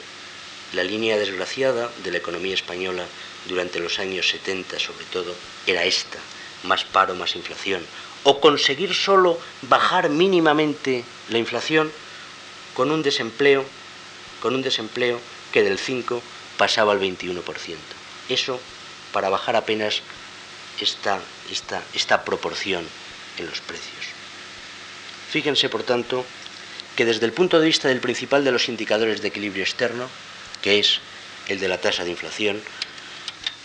[0.73, 3.05] La línea desgraciada de la economía española
[3.47, 5.33] durante los años 70 sobre todo
[5.65, 6.19] era esta,
[6.63, 7.85] más paro, más inflación.
[8.23, 11.91] O conseguir solo bajar mínimamente la inflación
[12.73, 13.63] con un desempleo,
[14.41, 15.19] con un desempleo
[15.51, 16.21] que del 5
[16.57, 17.41] pasaba al 21%.
[18.29, 18.59] Eso
[19.13, 20.01] para bajar apenas
[20.81, 21.19] esta,
[21.49, 22.85] esta, esta proporción
[23.37, 24.05] en los precios.
[25.31, 26.25] Fíjense, por tanto,
[26.97, 30.09] que desde el punto de vista del principal de los indicadores de equilibrio externo,
[30.63, 30.99] que es
[31.47, 32.59] el de la tasa de inflación,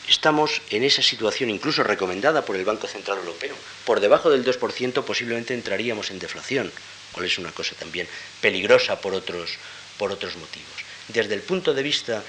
[0.07, 3.57] estamos en esa situación incluso recomendada por el Banco Central Europeo.
[3.87, 6.71] Por debajo del 2% posiblemente entraríamos en deflación,
[7.13, 8.07] cual es una cosa también
[8.43, 9.57] peligrosa por otros,
[9.97, 10.85] por otros motivos.
[11.09, 12.23] Desde el punto de vista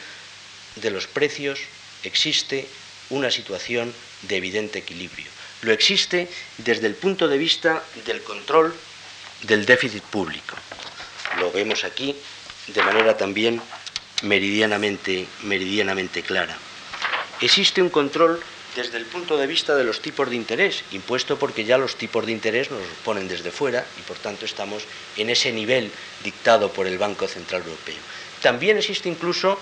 [0.77, 1.59] de los precios
[2.03, 2.65] existe
[3.09, 5.29] una situación de evidente equilibrio.
[5.63, 6.29] Lo existe
[6.59, 8.73] desde el punto de vista del control
[9.41, 10.55] del déficit público
[11.39, 12.15] lo vemos aquí
[12.67, 13.61] de manera también
[14.23, 16.57] meridianamente, meridianamente clara.
[17.41, 18.41] Existe un control
[18.75, 22.25] desde el punto de vista de los tipos de interés, impuesto porque ya los tipos
[22.25, 24.83] de interés nos ponen desde fuera y por tanto estamos
[25.17, 25.91] en ese nivel
[26.23, 28.01] dictado por el Banco Central Europeo.
[28.41, 29.59] También existe incluso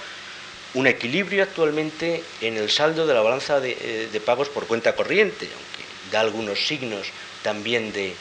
[0.73, 5.45] un equilibrio actualmente en el saldo de la balanza de, eh, pagos por cuenta corriente,
[5.45, 7.07] aunque da algunos signos
[7.43, 8.15] también de,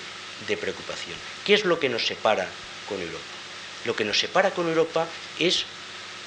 [0.48, 1.16] de preocupación.
[1.44, 2.48] ¿Qué es lo que nos separa
[2.88, 3.39] con Europa?
[3.84, 5.06] Lo que nos separa con Europa
[5.38, 5.64] es,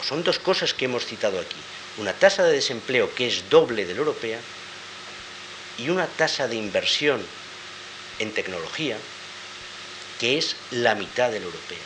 [0.02, 1.58] son dos cosas que hemos citado aquí.
[1.98, 4.40] Una tasa de desempleo que es doble de la europea
[5.78, 7.24] y una tasa de inversión
[8.20, 8.98] en tecnología
[10.20, 11.86] que es la mitad de la europea.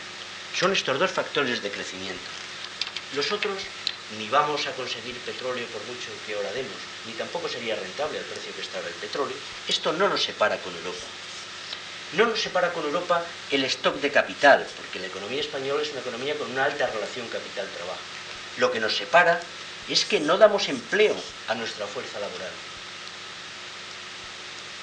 [0.55, 2.29] Son estos dos factores de crecimiento.
[3.15, 3.57] Los otros
[4.17, 8.25] ni vamos a conseguir petróleo por mucho que ahora demos, ni tampoco sería rentable al
[8.25, 9.35] precio que está ahora el petróleo.
[9.67, 11.05] Esto no nos separa con Europa.
[12.13, 15.99] No nos separa con Europa el stock de capital, porque la economía española es una
[15.99, 17.99] economía con una alta relación capital-trabajo.
[18.57, 19.39] Lo que nos separa
[19.89, 21.15] es que no damos empleo
[21.49, 22.51] a nuestra fuerza laboral.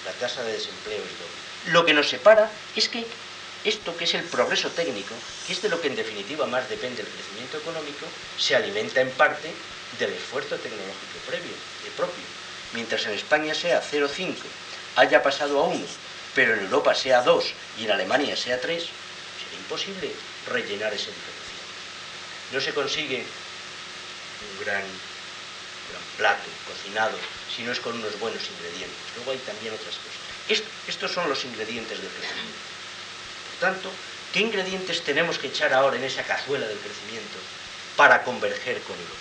[0.04, 1.72] La tasa de desempleo es doble.
[1.72, 3.06] Lo que nos separa es que
[3.64, 5.14] esto que es el progreso técnico,
[5.46, 8.04] que es de lo que en definitiva más depende el crecimiento económico,
[8.38, 9.50] se alimenta en parte
[9.98, 11.52] del esfuerzo tecnológico previo,
[11.96, 12.24] propio.
[12.74, 14.34] Mientras en España sea 0,5,
[14.96, 15.86] haya pasado a 1
[16.34, 17.44] pero en Europa sea 2
[17.78, 20.10] y en Alemania sea 3, sería imposible
[20.46, 21.64] rellenar ese diferencial.
[22.52, 23.24] No se consigue
[24.52, 24.82] un gran
[26.18, 27.16] plato cocinado
[27.54, 28.98] si no es con unos buenos ingredientes.
[29.16, 30.62] Luego hay también otras cosas.
[30.88, 32.58] estos son los ingredientes del crecimiento.
[33.50, 33.90] Por tanto,
[34.32, 37.38] ¿qué ingredientes tenemos que echar ahora en esa cazuela del crecimiento
[37.96, 39.20] para converger con Europa?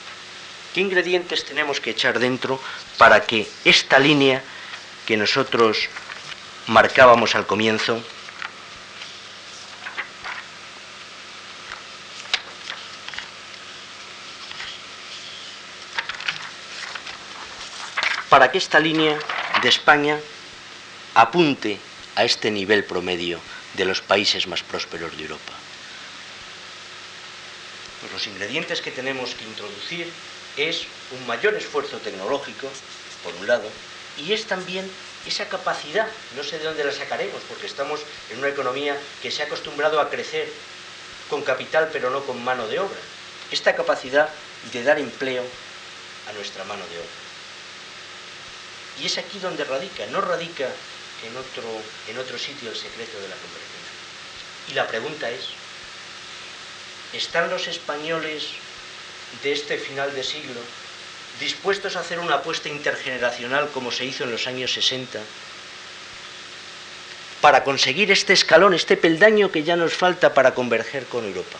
[0.73, 2.59] ¿Qué ingredientes tenemos que echar dentro
[2.97, 4.41] para que esta línea
[5.05, 5.89] que nosotros
[6.67, 8.01] marcábamos al comienzo
[18.29, 19.19] para que esta línea
[19.61, 20.19] de España
[21.13, 21.77] apunte
[22.15, 23.39] a este nivel promedio
[23.75, 25.53] de los países más prósperos de Europa.
[28.01, 30.11] Pues los ingredientes que tenemos que introducir
[30.57, 32.67] es un mayor esfuerzo tecnológico,
[33.23, 33.69] por un lado,
[34.17, 34.89] y es también
[35.25, 39.41] esa capacidad, no sé de dónde la sacaremos, porque estamos en una economía que se
[39.41, 40.47] ha acostumbrado a crecer
[41.29, 42.99] con capital pero no con mano de obra,
[43.51, 44.29] esta capacidad
[44.71, 45.43] de dar empleo
[46.29, 47.23] a nuestra mano de obra.
[49.01, 50.67] Y es aquí donde radica, no radica
[51.25, 51.63] en otro,
[52.09, 53.73] en otro sitio el secreto de la convergencia.
[54.69, 55.45] Y la pregunta es,
[57.13, 58.49] ¿están los españoles
[59.41, 60.59] de este final de siglo
[61.39, 65.19] dispuestos a hacer una apuesta intergeneracional como se hizo en los años 60
[67.41, 71.57] para conseguir este escalón, este peldaño que ya nos falta para converger con Europa?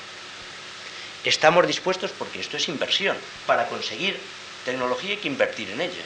[1.26, 4.18] Estamos dispuestos, porque esto es inversión, para conseguir
[4.66, 6.04] tecnología hay que invertir en ella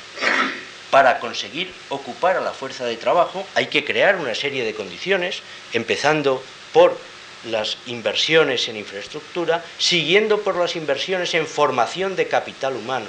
[0.91, 5.41] para conseguir ocupar a la fuerza de trabajo hay que crear una serie de condiciones,
[5.73, 6.43] empezando
[6.73, 6.97] por
[7.45, 13.07] las inversiones en infraestructura, siguiendo por las inversiones en formación de capital humano.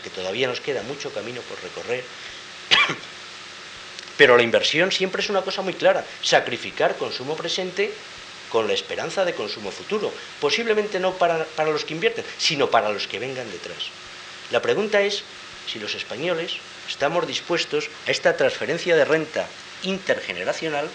[0.00, 2.04] Que todavía nos queda mucho camino por recorrer.
[4.16, 7.92] Pero la inversión siempre es una cosa muy clara, sacrificar consumo presente
[8.50, 10.12] con la esperanza de consumo futuro.
[10.40, 13.90] Posiblemente no para, para los que invierten, sino para los que vengan detrás.
[14.52, 15.24] La pregunta es
[15.66, 16.56] si los españoles
[16.88, 19.48] estamos dispuestos a esta transferencia de renta
[19.82, 20.88] intergeneracional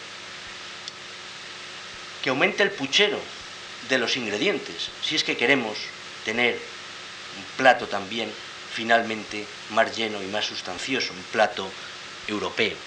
[2.23, 3.19] que aumente el puchero
[3.89, 5.77] de los ingredientes, si es que queremos
[6.25, 8.31] tener un plato también
[8.79, 11.69] finalmente más lleno y más sustancioso, un plato
[12.29, 12.77] europeo.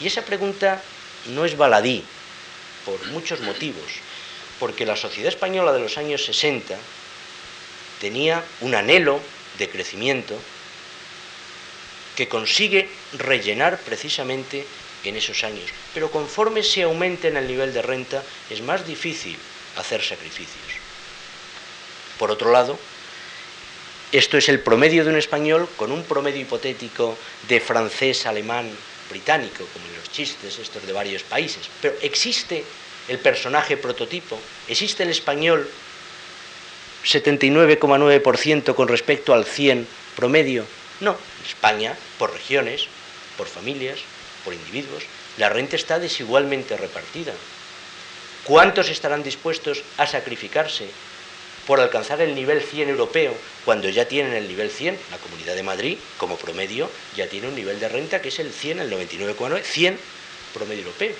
[0.00, 0.80] Y esa pregunta
[1.26, 2.04] no es baladí,
[2.84, 3.90] por muchos motivos,
[4.60, 6.76] porque la sociedad española de los años 60
[8.00, 9.20] tenía un anhelo
[9.58, 10.38] de crecimiento
[12.14, 12.88] que consigue
[13.18, 14.64] rellenar precisamente
[15.02, 15.68] en esos años.
[15.94, 19.36] Pero conforme se aumente en el nivel de renta, es más difícil
[19.76, 20.78] hacer sacrificios.
[22.20, 22.78] Por otro lado,
[24.12, 28.70] esto es el promedio de un español con un promedio hipotético de francés, alemán,
[29.10, 31.68] británico, como en los chistes estos de varios países.
[31.82, 32.64] Pero existe
[33.08, 35.68] el personaje prototipo, existe el español
[37.04, 39.86] 79,9% con respecto al 100
[40.16, 40.64] promedio.
[41.00, 42.86] No, España, por regiones,
[43.36, 43.98] por familias,
[44.44, 45.04] por individuos,
[45.36, 47.32] la renta está desigualmente repartida.
[48.44, 50.88] ¿Cuántos estarán dispuestos a sacrificarse
[51.68, 53.34] por alcanzar el nivel 100 europeo
[53.66, 54.98] cuando ya tienen el nivel 100?
[55.10, 58.54] La Comunidad de Madrid, como promedio, ya tiene un nivel de renta que es el
[58.54, 59.98] 100, el 99,9, 100
[60.54, 61.14] promedio europeo.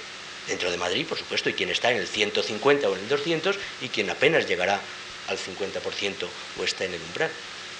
[0.46, 3.58] Dentro de Madrid, por supuesto, y quien está en el 150 o en el 200
[3.82, 4.80] y quien apenas llegará
[5.28, 6.14] al 50%
[6.58, 7.30] o está en el umbral.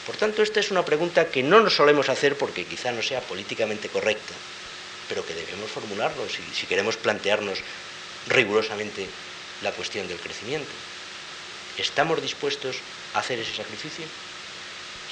[0.04, 3.22] Por tanto, esta es una pregunta que no nos solemos hacer porque quizá no sea
[3.22, 4.34] políticamente correcta,
[5.08, 7.60] pero que debemos formularnos si, si queremos plantearnos
[8.26, 9.06] rigurosamente
[9.62, 10.68] la cuestión del crecimiento.
[11.78, 12.76] ¿Estamos dispuestos
[13.14, 14.04] a hacer ese sacrificio?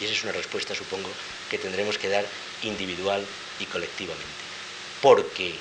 [0.01, 1.09] Y esa es una respuesta, supongo,
[1.49, 2.27] que tendremos que dar
[2.63, 3.25] individual
[3.61, 4.27] y colectivamente.
[5.01, 5.55] Porque,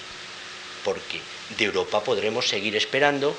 [0.83, 1.21] porque
[1.57, 3.37] de Europa podremos seguir esperando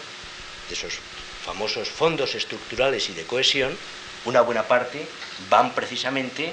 [0.69, 0.99] de esos
[1.45, 3.77] famosos fondos estructurales y de cohesión
[4.25, 5.07] una buena parte
[5.51, 6.53] van precisamente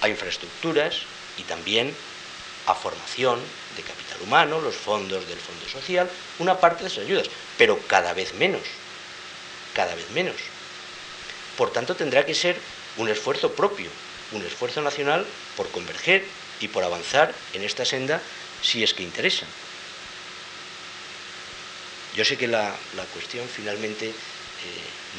[0.00, 1.02] a infraestructuras
[1.38, 1.94] y también
[2.66, 3.40] a formación
[3.76, 6.08] de capital humano, los fondos del Fondo Social,
[6.38, 8.62] una parte de esas ayudas, pero cada vez menos,
[9.74, 10.36] cada vez menos.
[11.56, 12.56] Por tanto, tendrá que ser
[12.96, 13.90] un esfuerzo propio,
[14.32, 16.24] un esfuerzo nacional por converger
[16.60, 18.20] y por avanzar en esta senda
[18.62, 19.46] si es que interesa.
[22.16, 22.74] Yo sé que la,
[23.12, 24.12] cuestión finalmente eh,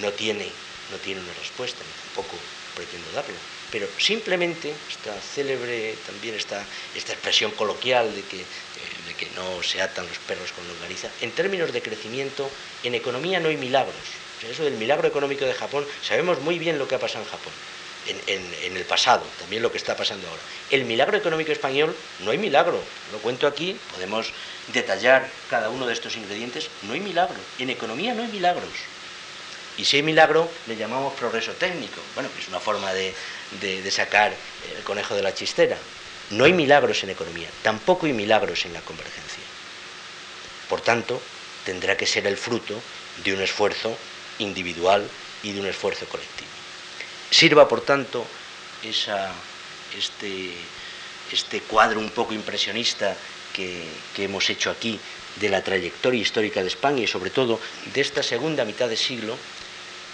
[0.02, 0.52] no tiene
[0.92, 2.38] no tiene una respuesta, ni tampoco
[2.76, 3.40] pretendo darla.
[3.72, 10.08] Pero simplemente esta célebre, también esta, esta expresión coloquial de que, eh, no se atan
[10.08, 12.50] los perros con longaniza, en términos de crecimiento,
[12.84, 13.96] en economía no hay milagros.
[14.50, 17.54] Eso del milagro económico de Japón, sabemos muy bien lo que ha pasado en Japón.
[18.08, 20.42] en, el pasado, también lo que está pasando ahora.
[20.72, 22.82] El milagro económico español, no hay milagro,
[23.12, 24.34] lo cuento aquí, podemos
[24.74, 28.70] detallar cada uno de estos ingredientes, no hay milagro, en economía no hay milagros.
[29.78, 33.14] Y si hay milagro, le llamamos progreso técnico, bueno, que es una forma de,
[33.92, 34.34] sacar
[34.78, 35.78] el conejo de la chistera.
[36.32, 39.44] No hay milagros en economía, tampoco hay milagros en la convergencia.
[40.70, 41.22] Por tanto,
[41.66, 42.80] tendrá que ser el fruto
[43.24, 43.98] de un esfuerzo
[44.42, 45.08] individual
[45.44, 46.50] y de un esfuerzo colectivo.
[47.30, 48.26] Sirva, por tanto,
[48.84, 50.54] este,
[51.32, 53.16] este, cuadro un poco impresionista
[53.54, 53.84] que,
[54.16, 55.00] que hemos hecho aquí
[55.38, 57.60] de la trayectoria histórica de España y sobre todo
[57.94, 59.38] de esta segunda mitad de siglo,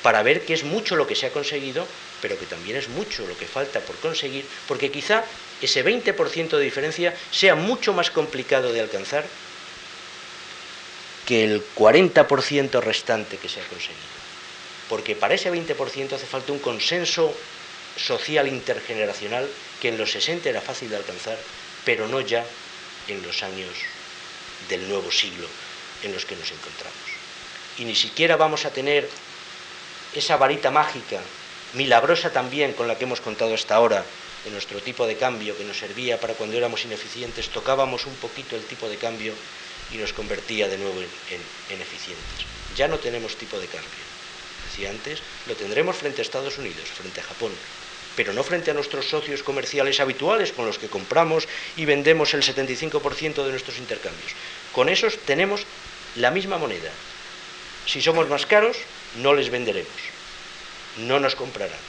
[0.04, 1.88] para ver que es mucho lo que se ha conseguido,
[2.22, 5.26] pero que también es mucho lo que falta por conseguir, porque quizá
[5.62, 9.26] ese 20% de diferencia sea mucho más complicado de alcanzar
[11.28, 14.18] que el 40% restante que se ha conseguido
[14.90, 17.34] porque para ese 20% hace falta un consenso
[17.98, 19.48] social intergeneracional
[19.82, 21.38] que en los 60 era fácil de alcanzar,
[21.84, 22.46] pero no ya
[23.08, 23.74] en los años
[24.70, 25.48] del nuevo siglo
[26.04, 27.08] en los que nos encontramos.
[27.78, 29.10] Y ni siquiera vamos a tener
[30.14, 31.20] esa varita mágica,
[31.74, 34.06] milagrosa también con la que hemos contado hasta ahora,
[34.46, 38.56] de nuestro tipo de cambio que nos servía para cuando éramos ineficientes, tocábamos un poquito
[38.56, 39.34] el tipo de cambio
[39.94, 41.42] y nos convertía de nuevo en,
[41.74, 42.46] en eficientes.
[42.76, 44.08] Ya no tenemos tipo de cambio
[44.86, 47.52] antes, lo tendremos frente a Estados Unidos, frente a Japón,
[48.16, 52.44] pero no frente a nuestros socios comerciales habituales con los que compramos y vendemos el
[52.44, 54.32] 75% de nuestros intercambios.
[54.74, 55.62] Con esos tenemos
[56.16, 56.92] la misma moneda.
[57.86, 58.78] Si somos más caros,
[59.18, 59.90] no les venderemos,
[60.98, 61.80] no nos comprarán.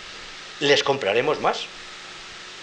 [0.61, 1.67] Les compraremos más,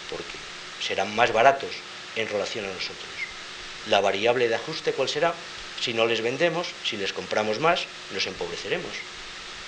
[0.10, 0.38] porque
[0.82, 1.72] serán más baratos
[2.16, 3.15] en relación a nosotros.
[3.90, 5.34] La variable de ajuste, ¿cuál será?
[5.82, 8.92] Si no les vendemos, si les compramos más, nos empobreceremos.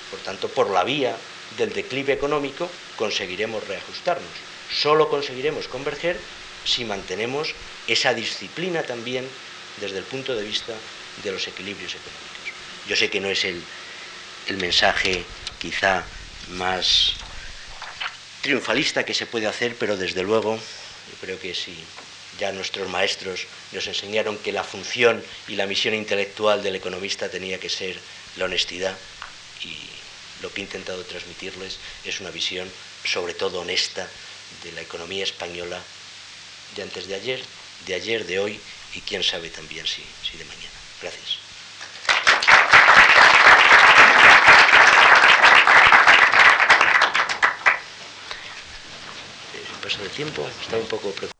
[0.10, 1.16] Por tanto, por la vía
[1.58, 4.32] del declive económico conseguiremos reajustarnos.
[4.72, 6.20] Solo conseguiremos converger
[6.66, 7.54] si mantenemos
[7.88, 9.28] esa disciplina también
[9.80, 10.74] desde el punto de vista
[11.24, 12.28] de los equilibrios económicos.
[12.88, 13.62] Yo sé que no es el,
[14.58, 15.24] mensaje
[15.60, 16.04] quizá
[16.52, 17.16] más
[18.42, 21.76] triunfalista que se puede hacer, pero desde luego yo creo que si
[22.40, 27.60] ya nuestros maestros nos enseñaron que la función y la misión intelectual del economista tenía
[27.60, 28.00] que ser
[28.38, 28.96] la honestidad
[29.64, 29.76] y
[30.42, 32.70] lo que he intentado transmitirles es una visión
[33.04, 34.08] sobre todo honesta
[34.64, 35.82] de la economía española
[36.76, 37.42] de antes de ayer,
[37.86, 38.60] de ayer, de hoy
[38.94, 40.68] y quién sabe también si, si de mañana.
[41.02, 41.38] Gracias.
[49.54, 51.37] Eh, paso de tiempo, estaba un poco preocupado.